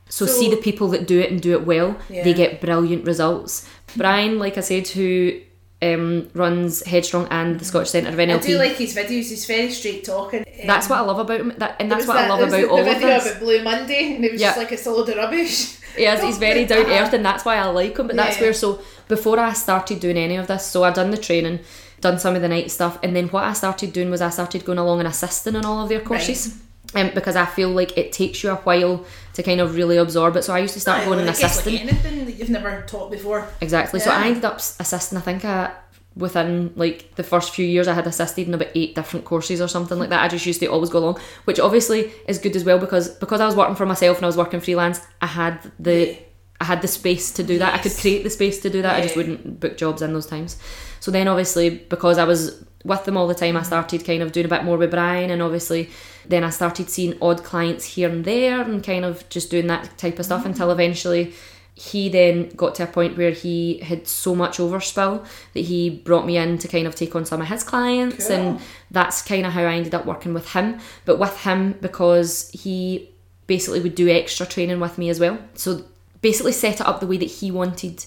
[0.08, 2.24] So, So- see the people that do it and do it well, Yeah.
[2.24, 3.66] they get brilliant results.
[3.96, 5.32] Brian, like I said, who
[5.80, 8.34] um, runs Headstrong and the Scottish Centre of NLP.
[8.34, 9.28] I do like his videos.
[9.30, 10.44] He's very straight talking.
[10.66, 11.52] that's what I love about him.
[11.58, 13.08] That, and that's what I that- love there was about the, all the of video
[13.18, 13.26] this.
[13.28, 14.48] about Blue Monday, and it was Yeah.
[14.48, 15.76] just like it's a load of rubbish.
[15.96, 18.08] Yes, he's very down to earth, and that's why I like him.
[18.08, 18.42] But that's Yeah.
[18.44, 21.60] where so before I started doing any of this, so I done the training,
[22.00, 24.64] done some of the night stuff, and then what I started doing was I started
[24.64, 26.54] going along and assisting in all of their courses.
[26.94, 30.36] Um, because I feel like it takes you a while to kind of really absorb
[30.36, 30.42] it.
[30.42, 31.74] So I used to start going well, and assisting.
[31.74, 33.46] Like anything that you've never taught before.
[33.60, 34.00] Exactly.
[34.00, 35.18] So I ended up assisting.
[35.18, 35.72] I think I,
[36.16, 39.68] within like the first few years, I had assisted in about eight different courses or
[39.68, 40.22] something like that.
[40.24, 43.40] I just used to always go along, which obviously is good as well because because
[43.40, 45.00] I was working for myself and I was working freelance.
[45.20, 46.18] I had the Yeah.
[46.60, 47.74] I had the space to do that.
[47.74, 48.96] I could create the space to do that.
[48.96, 50.56] I just wouldn't book jobs in those times.
[50.98, 54.32] So then obviously because I was with them all the time, I started kind of
[54.32, 55.90] doing a bit more with Brian and obviously
[56.26, 59.96] then I started seeing odd clients here and there and kind of just doing that
[59.98, 60.46] type of stuff mm.
[60.46, 61.34] until eventually
[61.74, 65.24] he then got to a point where he had so much overspill
[65.54, 68.60] that he brought me in to kind of take on some of his clients and
[68.90, 70.80] that's kind of how I ended up working with him.
[71.04, 73.10] But with him because he
[73.46, 75.38] basically would do extra training with me as well.
[75.54, 75.84] So
[76.20, 78.04] basically set it up the way that he wanted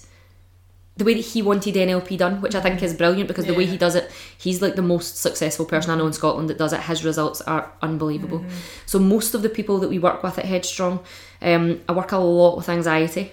[0.98, 3.66] the way that he wanted NLP done, which I think is brilliant because the way
[3.66, 6.74] he does it, he's like the most successful person I know in Scotland that does
[6.74, 6.82] it.
[6.82, 8.40] His results are unbelievable.
[8.40, 8.58] Mm-hmm.
[8.86, 11.00] So most of the people that we work with at Headstrong,
[11.42, 13.32] um, I work a lot with anxiety.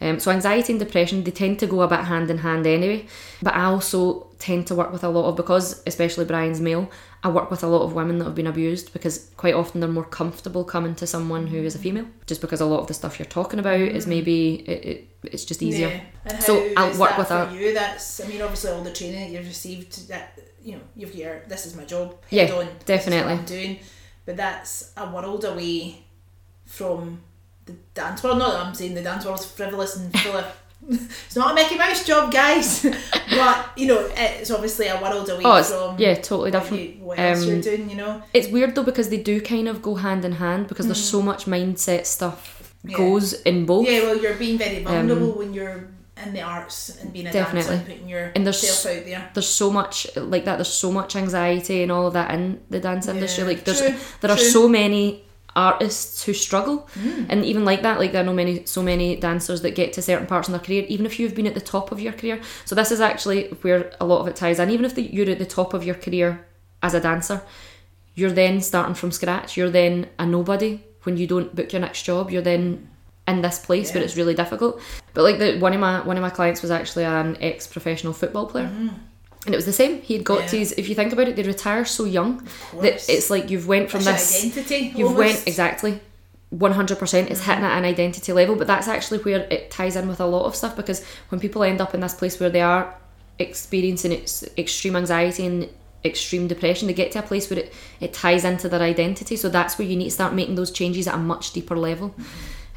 [0.00, 3.06] Um, so anxiety and depression they tend to go a bit hand in hand anyway.
[3.42, 6.90] But I also tend to work with a lot of because especially Brian's male,
[7.22, 9.90] I work with a lot of women that have been abused because quite often they're
[9.90, 12.94] more comfortable coming to someone who is a female, just because a lot of the
[12.94, 14.08] stuff you're talking about is mm.
[14.08, 15.88] maybe it, it, it's just easier.
[15.88, 16.00] Yeah.
[16.24, 17.74] And how So I'll work that with a- you?
[17.74, 21.18] That's I mean, obviously all the training that you've received that you know, you've got
[21.18, 23.32] your this is my job, Yeah, on, definitely.
[23.32, 23.78] I'm doing.
[24.24, 26.02] But that's a world away
[26.64, 27.20] from
[27.66, 28.38] the dance world.
[28.38, 30.46] Not that I'm saying the dance world's frivolous and full of
[31.26, 32.82] it's not a Mickey Mouse job, guys.
[33.30, 36.82] but you know, it's obviously a world away Oh, from yeah, totally what, different.
[36.82, 37.90] you, what else Um, you're doing.
[37.90, 40.86] You know, It's weird though because they do kind of go hand in hand because
[40.86, 42.90] there's so much mindset stuff Mm.
[42.92, 42.96] Yeah.
[42.96, 43.86] goes in both.
[43.86, 44.00] yeah.
[44.04, 45.88] Well, you're being very vulnerable when you're
[46.24, 47.76] in the arts and being a dancer Definitely.
[47.76, 49.30] and putting And there's yourself out there.
[49.34, 50.56] there's so much like that.
[50.56, 53.44] There's so much anxiety and all of that in the dance industry.
[53.44, 55.24] Like there's true, there are so many
[55.56, 57.26] artists who struggle, Mm.
[57.28, 60.26] and even like that, like I know many so many dancers that get to certain
[60.26, 62.40] parts in their career, even if you've been at the top of your career.
[62.64, 64.70] So this is actually where a lot of it ties in.
[64.70, 66.44] Even if the, you're at the top of your career
[66.82, 67.42] as a dancer,
[68.14, 69.56] you're then starting from scratch.
[69.56, 72.30] You're then a nobody when you don't book your next job.
[72.30, 72.88] You're then
[73.26, 74.06] in this place where Yeah.
[74.06, 74.80] it's really difficult.
[75.14, 78.12] But like the one of my one of my clients was actually an ex professional
[78.12, 78.70] football player.
[79.46, 80.02] And it was the same.
[80.02, 80.44] He had got Mm-hmm.
[80.44, 80.50] Yeah.
[80.50, 80.72] to his.
[80.72, 82.46] If you think about it, they retire so young
[82.82, 84.44] that it's like you've went from That's this.
[84.56, 84.92] identity.
[84.96, 85.18] You've almost.
[85.18, 86.00] went exactly.
[86.52, 90.18] 100% it's hitting at an identity level but that's actually where it ties in with
[90.18, 92.92] a lot of stuff because when people end up in this place where they are
[93.38, 95.68] experiencing ex- extreme anxiety and
[96.04, 99.48] extreme depression they get to a place where it, it ties into their identity so
[99.48, 102.12] that's where you need to start making those changes at a much deeper level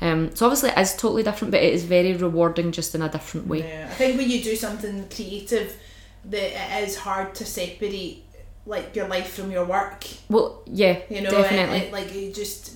[0.01, 3.09] um, so obviously it is totally different but it is very rewarding just in a
[3.09, 5.75] different way Yeah, I think when you do something creative,
[6.25, 8.23] that it is hard to separate
[8.65, 10.05] like your life from your work.
[10.29, 12.73] well yeah You know, definitely It, it, like you just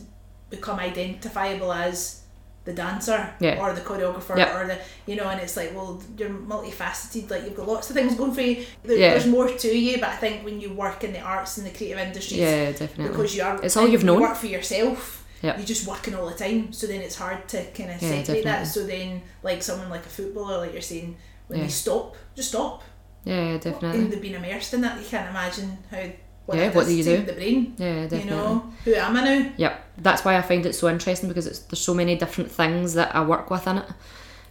[0.49, 2.21] become identifiable as
[2.65, 3.61] the dancer Yeah.
[3.61, 4.55] or the choreographer Yep.
[4.55, 7.29] or the you know, and it's like well you're multifaceted.
[7.29, 8.65] Like you've got lots of things going for you.
[8.83, 9.11] There, Yeah.
[9.11, 11.71] There's more to you, but I think when you work in the arts and the
[11.71, 14.21] creative industries, yeah definitely because you are It's all you've you known.
[14.21, 15.57] work for yourself Yep.
[15.57, 18.43] you're just working all the time so then it's hard to kind of Yeah, separate
[18.43, 21.15] that so then like someone like a footballer like you're saying
[21.47, 21.65] when Yeah.
[21.65, 22.83] they stop just stop
[23.27, 26.03] yeah and definitely they've been immersed in that you can't imagine how
[26.45, 27.17] what Yeah, what do you do?
[27.23, 30.65] the brain yeah definitely you know who am I now Yep, that's why I find
[30.65, 33.77] it so interesting because it's there's so many different things that I work with in
[33.79, 33.87] it.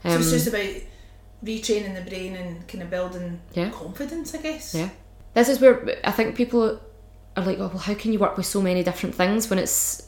[0.02, 0.72] so Um, it's just about
[1.44, 3.70] retraining the brain and kind of building Yeah.
[3.70, 4.90] confidence I guess yeah,
[5.34, 6.80] this is where I think people
[7.36, 10.02] are like, oh well, how can you work with so many different things when it's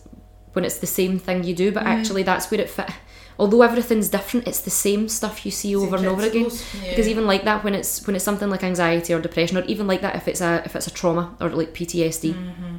[0.54, 1.70] when it's the same thing you do?
[1.72, 1.88] But Mm.
[1.94, 2.90] actually, that's where it fit.
[3.38, 6.50] Although everything's different, it's the same stuff you see over and over again.
[6.82, 6.90] yeah.
[6.90, 9.86] Because even like that, when it's when it's something like anxiety or depression, or even
[9.86, 12.76] like that if it's a if it's a trauma or like PTSD, Mm-hmm.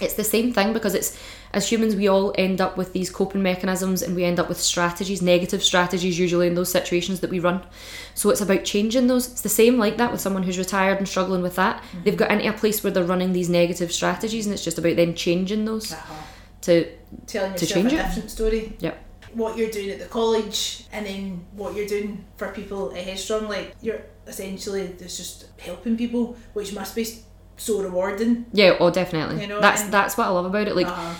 [0.00, 1.18] it's the same thing because it's
[1.52, 4.58] as humans we all end up with these coping mechanisms and we end up with
[4.58, 7.60] strategies negative strategies usually in those situations that we run
[8.14, 11.08] so it's about changing those it's the same like that with someone who's retired and
[11.08, 12.04] struggling with that Mm-hmm.
[12.04, 14.96] they've got into a place where they're running these negative strategies and it's just about
[14.96, 16.14] then changing those Uh-huh.
[16.62, 16.86] to
[17.26, 18.02] telling To change a it.
[18.06, 18.96] different story yep
[19.34, 23.48] what you're doing at the college and then what you're doing for people at Headstrong,
[23.48, 27.06] like you're essentially it's just helping people, which must be
[27.56, 28.46] so rewarding.
[28.52, 31.14] yeah oh definitely You know, that's and- that's what I love about it like Uh-huh.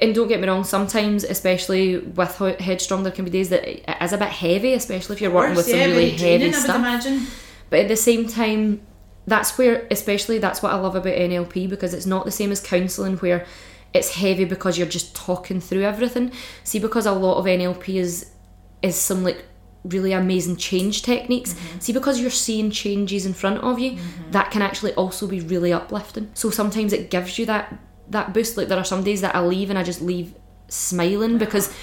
[0.00, 3.84] and don't get me wrong sometimes especially with headstrong there can be days that it
[4.02, 7.30] is a bit heavy especially if you're working with Worse, some really heavy stuff.
[7.70, 8.80] But at the same time,
[9.26, 12.60] that's where, especially, that's what I love about NLP because it's not the same as
[12.60, 13.46] counselling where
[13.94, 16.32] it's heavy because you're just talking through everything.
[16.64, 18.30] See, because a lot of NLP is
[18.82, 19.44] is some like
[19.84, 21.54] really amazing change techniques.
[21.54, 21.78] Mm-hmm.
[21.80, 24.30] See, because you're seeing changes in front of you, mm-hmm.
[24.30, 26.30] that can actually also be really uplifting.
[26.34, 27.78] So sometimes it gives you that
[28.08, 28.56] that boost.
[28.56, 30.34] Like there are some days that I leave and I just leave
[30.68, 31.74] smiling because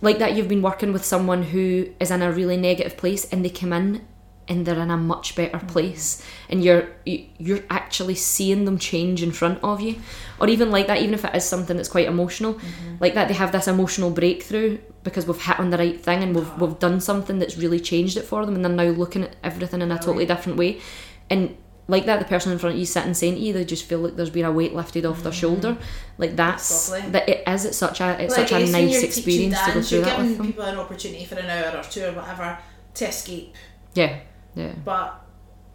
[0.00, 3.44] like that you've been working with someone who is in a really negative place and
[3.44, 4.06] they come in
[4.48, 5.66] and they're in a much better mm-hmm.
[5.66, 9.96] place and you're you- you're actually seeing them change in front of you.
[10.38, 12.96] Or even like that even if it is something that's quite emotional mm-hmm.
[13.00, 16.34] like that they have this emotional breakthrough because we've hit on the right thing and
[16.34, 16.56] we've, ah.
[16.58, 19.80] we've done something that's really changed it for them and they're now looking at everything
[19.82, 20.80] in a totally different way.
[21.30, 21.56] And
[21.88, 24.00] like that the person in front of you sitting saying to you they just feel
[24.00, 25.40] like there's been a weight lifted off their mm-hmm.
[25.40, 25.78] shoulder.
[26.18, 29.72] Like that's that it is it's such a it's Like, such a nice experience to
[29.72, 30.46] go through you're that giving with them.
[30.46, 32.58] people an opportunity for an hour or two or whatever
[32.94, 33.54] to escape.
[33.94, 34.18] yeah
[34.56, 35.08] yeah But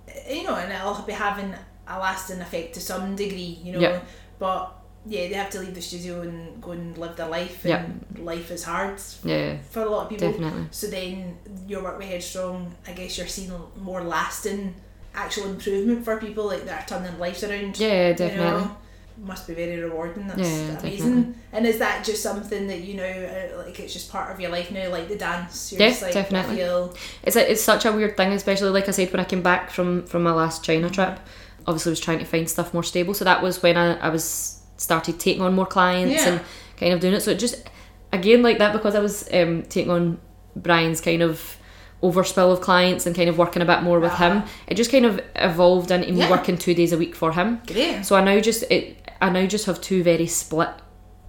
[0.07, 1.53] eh, you know, and it'll be having
[1.87, 3.79] a lasting effect to some degree, you know.
[3.79, 3.99] Yeah.
[4.39, 4.61] But
[5.05, 7.79] yeah, they have to leave the studio and go and live their life, Yep.
[7.85, 10.29] and life is hard Yeah, for a lot of people.
[10.31, 10.65] definitely.
[10.71, 13.51] So then your work with Headstrong, I guess you're seeing
[13.89, 14.75] more lasting
[15.13, 17.79] actual improvement for people like that are turning lives around.
[17.79, 18.61] Yeah, you definitely.
[18.61, 18.77] know?
[19.23, 20.27] Must be very rewarding.
[20.27, 20.79] That's Yeah, amazing.
[20.81, 21.33] definitely.
[21.53, 24.49] And is that just something that you know, uh, like it's just part of your
[24.49, 25.71] life now, like the dance?
[25.71, 26.55] You're just like, definitely.
[26.55, 29.43] Feel It's a, it's such a weird thing, especially like I said when I came
[29.43, 31.19] back from from my last China trip.
[31.67, 34.09] Obviously, I was trying to find stuff more stable, so that was when I, I
[34.09, 36.29] was started taking on more clients Yeah.
[36.29, 36.41] and
[36.77, 37.21] kind of doing it.
[37.21, 37.69] So it just
[38.11, 40.19] again like that because I was um, taking on
[40.55, 41.57] Brian's kind of
[42.01, 44.41] overspill of clients and kind of working a bit more with him.
[44.65, 46.31] It just kind of evolved into me Yeah.
[46.31, 47.61] working two days a week for him.
[47.67, 48.03] great.
[48.03, 50.69] So I now just it I now just have two very split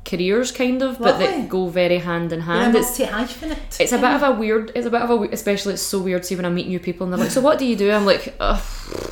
[0.05, 1.27] careers kind of, but Lovely.
[1.27, 2.75] that go very hand in hand.
[2.75, 3.79] It's hyphenate.
[3.81, 4.73] it's a bit of a weird.
[4.75, 5.75] It's a bit of a especially.
[5.75, 6.23] It's so weird.
[6.23, 7.91] To see when I meet new people and they're like, "So what do you do?"
[7.93, 8.25] I'm like,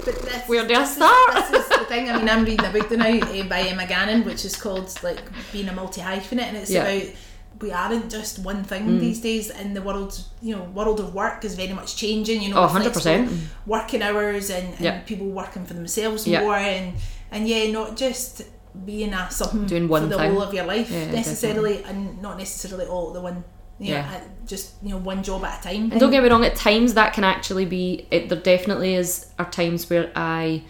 [0.04, 1.50] this, Where do I this is- start?
[1.50, 2.10] This is the thing.
[2.10, 5.20] I mean, I'm reading a book now uh, by Emma Gannon, which is called like
[5.52, 6.86] being a multi hyphenate, and it's Yeah.
[6.86, 7.02] Mm.
[7.02, 7.16] about
[7.60, 9.50] we aren't just one thing these days.
[9.50, 12.40] And the world, you know, world of work is very much changing.
[12.42, 13.28] You know, Oh, 100%.
[13.66, 15.00] working hours and, and Yeah.
[15.00, 16.40] people working for themselves Yeah.
[16.40, 16.94] more, and
[17.30, 18.42] and yeah, not just
[18.84, 19.66] being a something mm-hmm.
[19.66, 20.32] Doing one for the thing.
[20.32, 23.44] whole of your life Yeah, necessarily, and not necessarily all the one.
[23.78, 24.12] You know, Yeah.
[24.14, 25.90] at just you know one job at a time.
[25.90, 26.44] and don't get me wrong.
[26.44, 28.06] At times that can actually be.
[28.10, 30.62] It, there definitely is are times where I.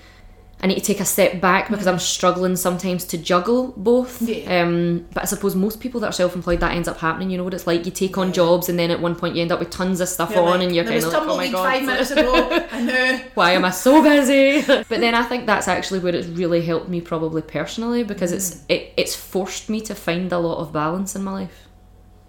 [0.62, 4.20] I need to take a step back because I'm struggling sometimes to juggle both.
[4.20, 4.60] Yeah.
[4.62, 7.30] Um, but I suppose most people that are self-employed, that ends up happening.
[7.30, 7.86] You know what it's like.
[7.86, 10.08] You take on jobs, and then at one point you end up with tons of
[10.08, 12.66] stuff You're on, like, and you're kind of like, oh my god, five minutes ago.
[12.72, 13.20] I know.
[13.34, 14.60] why am I so busy?
[14.66, 18.36] but then I think that's actually where it's really helped me probably personally because Mm.
[18.36, 21.68] it's it, it's forced me to find a lot of balance in my life.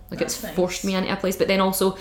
[0.10, 0.56] Like That's it's nice.
[0.56, 1.36] forced me into a place.
[1.38, 1.98] But then also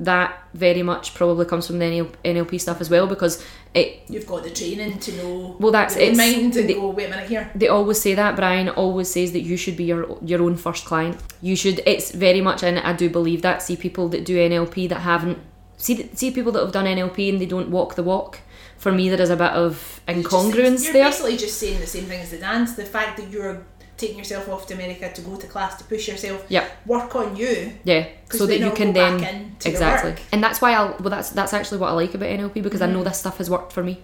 [0.00, 3.44] that very much probably comes from the NL, NLP stuff as well because
[3.74, 6.16] it You've got the training to know Well, that's- it.
[6.16, 7.50] mind and the- go, wait a minute here.
[7.54, 10.84] they always say that Brian always says that you should be your your own first
[10.84, 11.16] client.
[11.42, 14.88] You should it's very much and I do believe that see people that do NLP
[14.88, 15.38] that haven't
[15.76, 18.40] see see people that have done NLP and they don't walk the walk.
[18.76, 21.04] For me there is a bit of You're just- incongruence you're there.
[21.10, 22.74] basically just saying the same thing as the dance.
[22.74, 23.62] The fact that you're
[23.98, 26.64] taking yourself off to America to go to class to push yourself, Yep.
[26.86, 27.72] work on you.
[27.84, 28.06] Yeah.
[28.30, 30.20] so that you can then back into your exactly, work.
[30.32, 30.96] and that's why I'll.
[31.00, 32.90] well that's that's actually what I like about NLP because Mm-hmm.
[32.90, 33.94] I know this stuff has worked for me.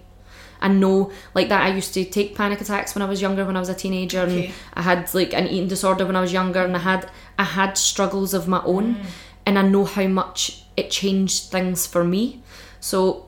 [0.61, 3.57] I know like that I used to take panic attacks when I was younger when
[3.57, 4.45] I was a teenager Okay.
[4.45, 7.43] and I had like an eating disorder when I was younger and I had I
[7.43, 9.05] had struggles of my own Mm.
[9.45, 12.41] and I know how much it changed things for me.
[12.79, 13.25] So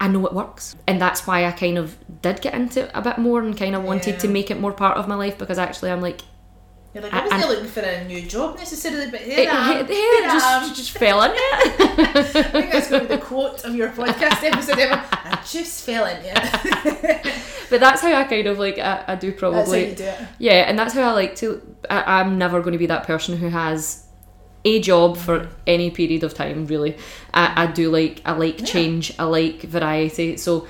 [0.00, 0.74] I know it works.
[0.86, 3.74] And that's why I kind of did get into it a bit more and kind
[3.74, 6.20] of wanted to make it more part of my life because actually I'm like
[6.92, 9.78] You're like, I wasn't And- looking for a new job necessarily, but here it, I
[9.80, 9.86] am.
[9.86, 10.74] Here I just, am.
[10.74, 11.36] just fell in it.
[12.36, 15.02] I think that's going to be the quote of your podcast episode ever.
[15.12, 17.26] I just fell in it.
[17.70, 20.04] But that's how I kind of like I, I do that's how probably you do
[20.04, 20.18] it.
[20.38, 21.60] yeah, and that's how I like to.
[21.88, 24.03] I, I'm never going to be that person who has
[24.64, 26.66] a job for any period of time.
[26.66, 26.96] Really,
[27.32, 28.66] I, I do like I like Yeah.
[28.66, 29.12] change.
[29.18, 30.36] I like variety.
[30.36, 30.66] So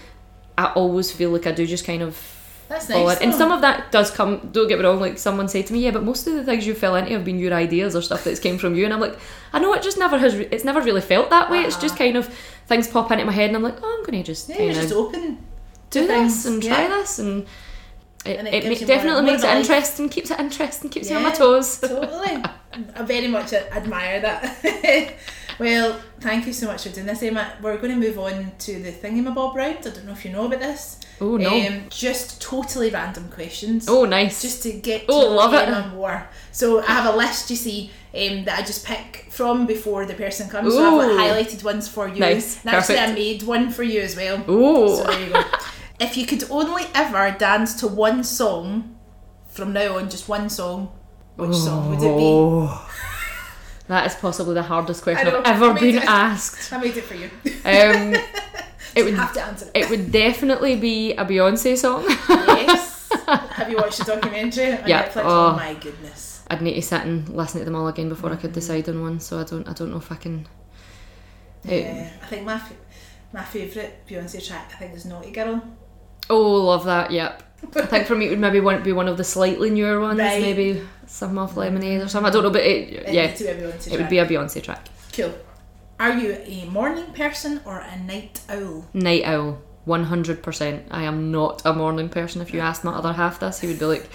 [0.58, 2.16] I always feel like I do just kind of
[2.68, 3.18] That's nice.
[3.20, 4.48] And some of that does come.
[4.52, 4.98] Don't get me wrong.
[5.00, 7.24] Like someone said to me, yeah, but most of the things you fell into have
[7.24, 8.84] been your ideas or stuff that's came from you.
[8.84, 9.16] And I'm like,
[9.52, 10.34] I know it just never has.
[10.36, 11.60] Re- it's never really felt that way.
[11.60, 12.04] It's just Uh-huh.
[12.04, 12.26] kind of
[12.66, 14.74] things pop into my head, and I'm like, oh, I'm going to just yeah, you're
[14.74, 15.38] just open.
[15.90, 16.88] do this things, and try yeah.
[16.88, 17.46] this and.
[18.24, 19.58] It, And it, it gives ma- more- definitely more makes it life.
[19.58, 21.78] interesting, keeps it interesting, keeps you on my toes.
[21.80, 22.42] totally.
[22.96, 25.14] I very much admire that.
[25.58, 27.52] well, thank you so much for doing this, Emma.
[27.62, 29.78] We're going to move on to the thingamabob round.
[29.78, 31.00] I don't know if you know about this.
[31.20, 31.48] Oh no!
[31.66, 33.86] Um, just totally random questions.
[33.88, 34.42] oh nice.
[34.42, 35.94] Just to get to Oh, love it.
[35.94, 36.28] More.
[36.50, 40.14] So I have a list, you see, um, that I just pick from before the
[40.14, 40.74] person comes.
[40.74, 41.16] So I've Ooh.
[41.16, 42.18] highlighted ones for you.
[42.18, 42.64] Nice.
[42.64, 44.42] And actually, I made one for you as well.
[44.48, 45.42] oh, So there you go.
[46.00, 48.96] if you could only ever dance to one song
[49.48, 50.92] from now on, just one song,
[51.36, 52.22] which song would it be?
[52.24, 52.90] Oh.
[53.86, 56.04] That is possibly the hardest question I I've ever been it.
[56.06, 56.72] asked.
[56.72, 57.26] I made it for you.
[57.66, 58.14] Um,
[58.96, 59.84] it would have to answer it.
[59.84, 62.02] it would definitely be a Beyonce song.
[62.08, 63.10] yes.
[63.26, 65.06] Have you watched the documentary on Yeah.
[65.06, 65.22] Netflix?
[65.26, 65.50] Oh.
[65.52, 65.56] Oh.
[65.56, 66.42] my goodness.
[66.48, 68.40] I'd need to sit and listen to them all again before I Mm-hmm.
[68.40, 69.20] could decide on one.
[69.20, 70.48] So I don't I don't know if I can.
[71.64, 72.74] It- Yeah, I think my fa-
[73.34, 75.62] my favourite Beyonce track I think is Naughty Girl.
[76.30, 77.10] Oh, love that.
[77.10, 77.42] Yep.
[77.76, 80.18] I think for me it would maybe want be one of the slightly newer ones,
[80.18, 80.40] Right.
[80.40, 82.28] maybe some off Lemonade or something.
[82.28, 83.98] I don't know, but it, It yeah, needs to be a Beyonce it track.
[84.00, 84.86] would be a Beyonce track.
[85.14, 85.34] cool.
[86.00, 88.84] Are you a morning person or a night owl?
[88.92, 90.86] Night owl, one hundred percent.
[90.90, 92.42] I am not a morning person.
[92.42, 94.08] If you asked my other half this, he would be like,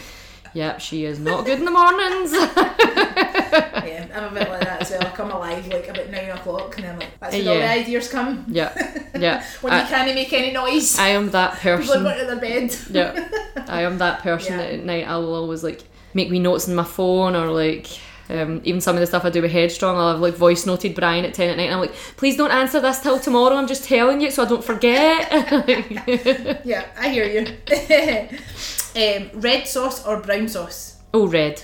[0.54, 4.90] "Yep, she is not good in the mornings." yeah, I'm a bit like that as
[4.92, 5.02] well.
[5.06, 8.10] I come alive like about nine o'clock and I'm like, that's when all the ideas
[8.10, 8.46] come.
[8.48, 8.74] yeah,
[9.18, 9.44] yeah.
[9.62, 10.98] When you can't make any noise.
[11.00, 12.04] I am that People are person.
[12.04, 12.76] going to their bed.
[12.92, 14.58] yeah, I am that person Yeah.
[14.58, 15.82] that at night I will always like
[16.14, 17.88] make me notes in my phone or like
[18.30, 20.94] um, even some of the stuff I do with Headstrong, I'll have like voice noted
[20.96, 23.68] Brian at 10 at night and I'm like, please don't answer this till tomorrow, I'm
[23.68, 25.30] just telling you so I don't forget.
[26.66, 27.46] Yeah, I hear you.
[28.96, 30.98] um, red sauce or brown sauce?
[31.14, 31.62] oh, red.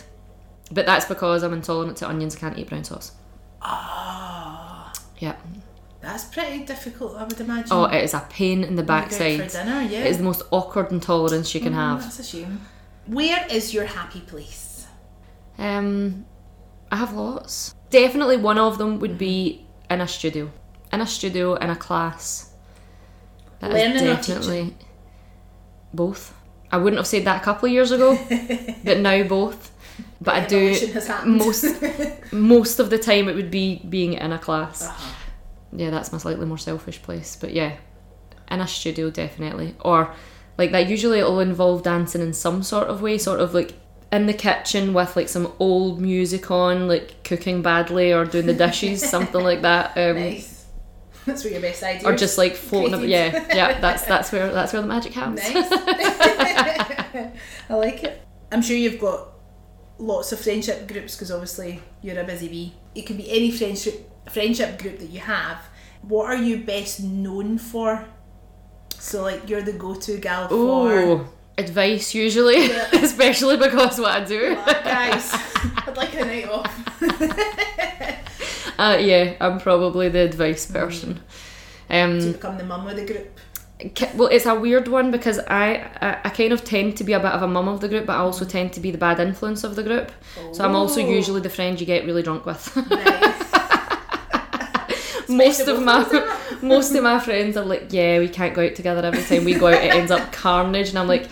[0.72, 3.12] But that's because I'm intolerant to onions, I can't eat brown sauce.
[3.62, 5.36] Ah, Yeah.
[6.02, 7.70] that's pretty difficult, I would imagine.
[7.72, 9.52] Oh, it is a pain in the backside.
[9.52, 10.00] For dinner, yeah.
[10.02, 12.02] It is the most awkward intolerance you can Mm, have.
[12.02, 12.62] That's a shame.
[13.08, 14.88] Where is your happy place?
[15.58, 16.26] Um,
[16.96, 17.76] I have lots.
[17.90, 20.50] Definitely one of them would be in a studio.
[20.94, 22.54] In a studio, in a class.
[23.60, 24.74] That Learning definitely
[25.94, 26.34] both.
[26.72, 28.18] I wouldn't have said that a couple of years ago,
[28.86, 29.74] but now both.
[30.22, 30.74] But I do
[31.26, 31.66] most
[32.32, 34.84] most of the time it would be being in a class.
[34.84, 35.14] Uh-huh.
[35.74, 37.36] Yeah, that's my slightly more selfish place.
[37.36, 37.76] But yeah,
[38.50, 39.76] in a studio definitely.
[39.82, 40.16] Or
[40.58, 43.74] like that usually it'll involve dancing in some sort of way, sort of like
[44.16, 48.54] in the kitchen with like some old music on, like cooking badly or doing the
[48.54, 49.98] dishes, something like that.
[49.98, 50.66] Um, Nice.
[51.26, 52.06] That's where your best ideas.
[52.06, 53.10] Or just like floating created.
[53.10, 53.80] Yeah, yeah.
[53.80, 55.40] That's that's where that's where the magic happens.
[55.40, 55.68] Nice.
[57.70, 58.22] I like it.
[58.52, 59.30] I'm sure you've got
[59.98, 62.74] lots of friendship groups because obviously you're a busy bee.
[62.94, 65.58] It can be any friendship friendship group that you have.
[66.04, 68.06] What are you best known for?
[69.00, 71.28] So like you're the go-to gal for.
[71.58, 72.90] Advice usually, Yeah.
[72.94, 74.56] especially because what I do.
[74.56, 75.32] Well, guys,
[75.88, 77.02] I'd like a night off
[78.78, 81.22] Uh, yeah, I'm probably the advice person.
[81.90, 83.40] to Um, become the mum of the group.
[84.16, 87.20] well, it's a weird one because I, I I kind of tend to be a
[87.20, 89.20] bit of a mum of the group, but I also tend to be the bad
[89.22, 90.12] influence of the group.
[90.52, 91.10] So I'm also Oh.
[91.10, 92.76] usually the friend you get really drunk with.
[92.76, 93.44] Nice.
[95.30, 96.64] most of my up, isn't it?
[96.64, 99.06] most of my friends are like, yeah, we can't go out together.
[99.08, 101.28] Every time we go out, it ends up carnage, and I'm like,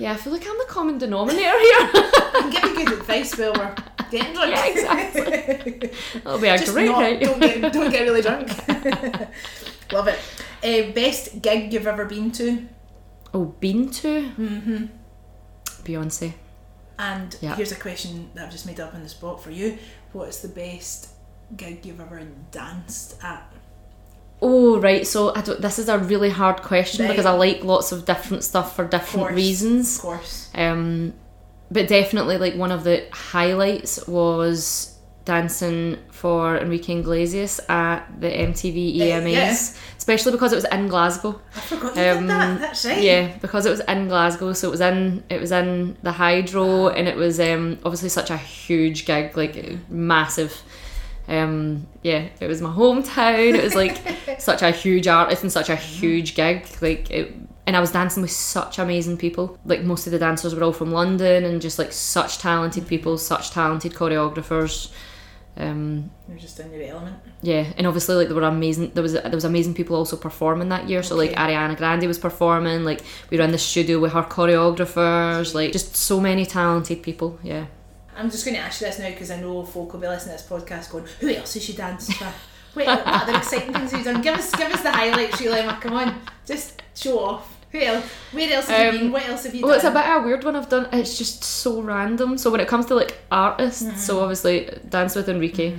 [0.00, 1.90] yeah, I feel like I'm the common denominator here.
[1.94, 3.74] I can give you good advice while we're
[4.10, 4.50] getting drunk.
[4.52, 5.90] Yeah, exactly.
[6.24, 7.20] That'll be a Just great not, night.
[7.20, 8.48] don't get don't get really drunk.
[9.92, 10.18] Love it.
[10.62, 12.66] Uh, best gig you've ever been to,
[13.32, 14.08] Oh, been to?
[14.38, 14.84] Mm-hmm.
[15.84, 16.34] Beyonce.
[16.98, 17.54] and Yeah.
[17.56, 19.78] here's a question that I've just made up on the spot for you.
[20.12, 21.08] What is the best
[21.56, 22.20] gig you've ever
[22.50, 23.52] danced at?
[24.42, 27.10] Oh right, so I don't, this is a really hard question Right.
[27.10, 29.34] because I like lots of different stuff for different Course.
[29.34, 29.96] reasons.
[29.96, 30.48] Of course.
[30.54, 31.12] Um,
[31.70, 38.98] but definitely like one of the highlights was dancing for Enrique Iglesias at the MTV
[39.00, 39.52] Uh, EMAs, yeah.
[39.98, 41.38] especially because it was in Glasgow.
[41.54, 42.60] I forgot you Um, did that.
[42.60, 43.02] That's right.
[43.02, 46.88] Yeah, because it was in Glasgow, so it was in it was in the Hydro,
[46.88, 49.54] and it was um, obviously such a huge gig, like
[49.90, 50.62] massive.
[51.30, 53.54] Um, yeah, it was my hometown.
[53.54, 53.96] It was like
[54.38, 56.66] such a huge artist and such a huge gig.
[56.82, 57.34] Like, it,
[57.66, 59.56] and I was dancing with such amazing people.
[59.64, 63.16] Like most of the dancers were all from London, and just like such talented people,
[63.16, 64.90] such talented choreographers.
[65.56, 67.16] Um, You're just in your element.
[67.42, 68.90] yeah, and obviously like there were amazing.
[68.94, 71.02] There was there was amazing people also performing that year.
[71.02, 72.82] So like Ariana Grande was performing.
[72.82, 75.54] Like we were in the studio with her choreographers.
[75.54, 77.38] Like just so many talented people.
[77.42, 77.66] Yeah.
[78.20, 80.36] I'm just going to ask you this now because I know folk will be listening
[80.36, 82.34] to this podcast going, who else has she danced with?
[82.74, 84.22] Wait, what other exciting things have you done?
[84.22, 85.78] Give us, give us the highlights, Sheila Emma.
[85.80, 87.56] Come on, just show off.
[87.72, 88.04] Who else?
[88.32, 89.12] Where else have you Um, been?
[89.12, 90.02] What else have you Well, it's a done?
[90.02, 90.88] bit of a weird one I've done.
[90.92, 92.36] It's just so random.
[92.36, 95.76] So when it comes to like artists, so obviously dance with Enrique.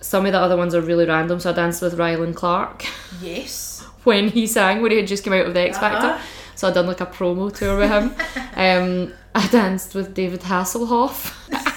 [0.00, 1.38] Some of the other ones are really random.
[1.40, 2.84] So I danced with Rylan Clark
[3.22, 3.84] yes.
[4.04, 6.06] when he sang when he had just come out of the X Factor.
[6.08, 6.22] Uh-huh.
[6.56, 8.12] So I done like a promo tour with him.
[8.56, 11.36] um, I danced with David Hasselhoff.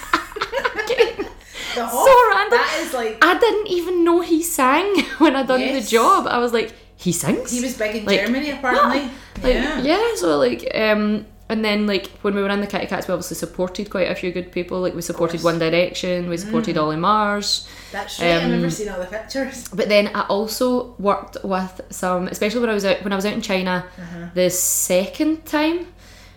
[1.76, 2.60] The so random.
[2.60, 5.86] That is like I didn't even know he sang when I done Yes.
[5.86, 6.28] the job.
[6.28, 7.52] I was like, he sings.
[7.52, 9.02] he was big in Like, Germany apparently.
[9.42, 9.82] Like, yeah.
[9.82, 10.16] yeah.
[10.16, 13.36] so like um and then like when we were in the Kitty Cats we obviously
[13.36, 15.44] supported quite a few good people like we supported.
[15.44, 18.32] One Direction we supported Olly Murs That's right.
[18.44, 19.68] I've never seen all the pictures.
[19.74, 23.26] but then I also worked with some especially when I was out when I was
[23.26, 24.28] out in China Uh-huh.
[24.34, 25.88] the second time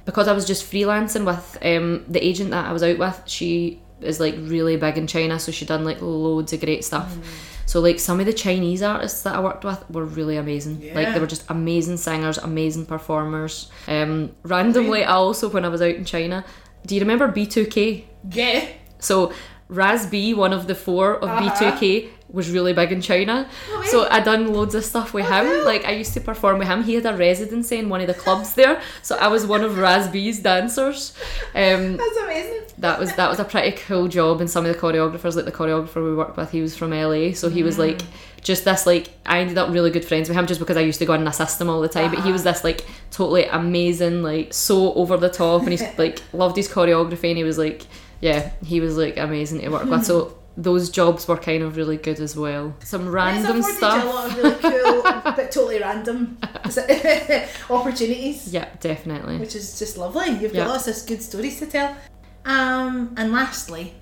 [0.04, 3.80] because I was just freelancing with um the agent that I was out with she
[4.00, 7.14] is like really big in China so she done like loads of great stuff.
[7.14, 7.22] Mm.
[7.66, 10.94] so like some of the Chinese artists that I worked with were really amazing.
[10.94, 13.70] Like they were just amazing singers amazing performers.
[13.88, 16.44] Um randomly I also when I was out in China
[16.86, 18.68] do you remember B2K Yeah.
[18.98, 19.32] so
[19.68, 21.50] Raz B, one of the four of uh-huh.
[21.50, 23.48] B2K, was really big in China.
[23.70, 24.08] Oh, so?
[24.10, 25.46] I done loads of stuff with oh, him.
[25.46, 25.64] cool.
[25.64, 26.82] Like I used to perform with him.
[26.82, 29.78] He had a residency in one of the clubs there, so I was one of
[29.78, 31.14] Raz B's dancers.
[31.54, 32.62] Um, That's amazing.
[32.78, 35.52] that was that was a pretty cool job and some of the choreographers like the
[35.52, 38.06] choreographer we worked with he was from LA so he was like mm.
[38.42, 40.98] just this like I ended up really good friends with him just because I used
[40.98, 42.52] to go and assist him all the time but he was uh-huh.
[42.52, 47.30] this like totally amazing like so over the top and he's like loved his choreography
[47.30, 47.86] and he was like
[48.20, 50.04] yeah he was like amazing to work with.
[50.04, 52.74] So those jobs were kind of really good as well.
[52.80, 55.02] Some random you a lot of really cool
[55.36, 56.38] but totally random
[57.70, 58.52] opportunities.
[58.52, 59.38] yeah definitely.
[59.38, 60.30] Which is just lovely.
[60.30, 61.96] You've got lots of good stories to tell.
[62.44, 63.94] Um, and lastly,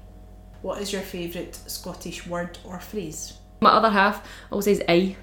[0.61, 3.39] what is your favourite Scottish word or phrase?
[3.65, 5.17] my other half always says I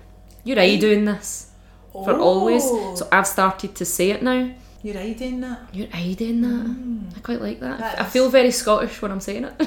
[0.43, 1.51] you're I doing this
[1.91, 2.63] for always.
[2.65, 4.51] Oh, so I've started to say it now
[4.83, 5.59] you're right doing that.
[5.73, 6.65] You're I doing that.
[6.65, 7.17] Mm.
[7.17, 7.99] I quite like that.
[8.01, 9.57] I feel very Scottish when I'm saying it.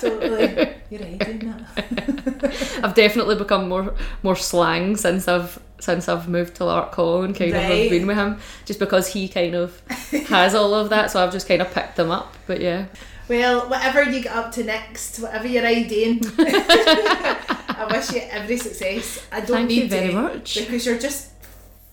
[0.00, 1.38] Totally, you're right doing
[1.74, 2.80] that.
[2.84, 7.52] I've definitely become more more slang since I've since I've moved to Larkhall and kind
[7.54, 7.82] of Right.
[7.82, 9.80] have been with him, just because he kind of
[10.28, 11.10] has all of that.
[11.10, 12.34] So I've just kind of picked them up.
[12.46, 12.86] But yeah,
[13.28, 19.24] Well, whatever you get up to next, whatever you're doing, I wish you every success.
[19.30, 20.56] I don't Thank you very to, much.
[20.56, 21.30] because you're just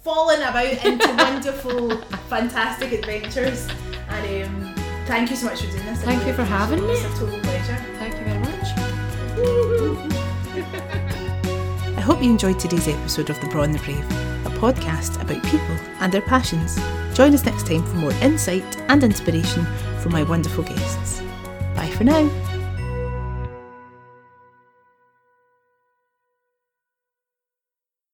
[0.06, 1.97] falling about into wonderful,
[2.30, 3.68] fantastic adventures.
[4.08, 4.76] And um,
[5.08, 5.99] thank you so much for doing this.
[6.03, 6.84] Thank really you for appreciate having it.
[6.84, 6.93] me.
[6.93, 7.76] It's a total pleasure.
[7.97, 8.68] thank you very much.
[11.97, 14.06] I hope you enjoyed today's episode of The Braw and the Brave,
[14.45, 16.80] a podcast about people and their passions.
[17.16, 19.66] Join us next time for more insight and inspiration
[20.01, 21.24] from my wonderful guests.
[21.76, 22.30] Bye for now.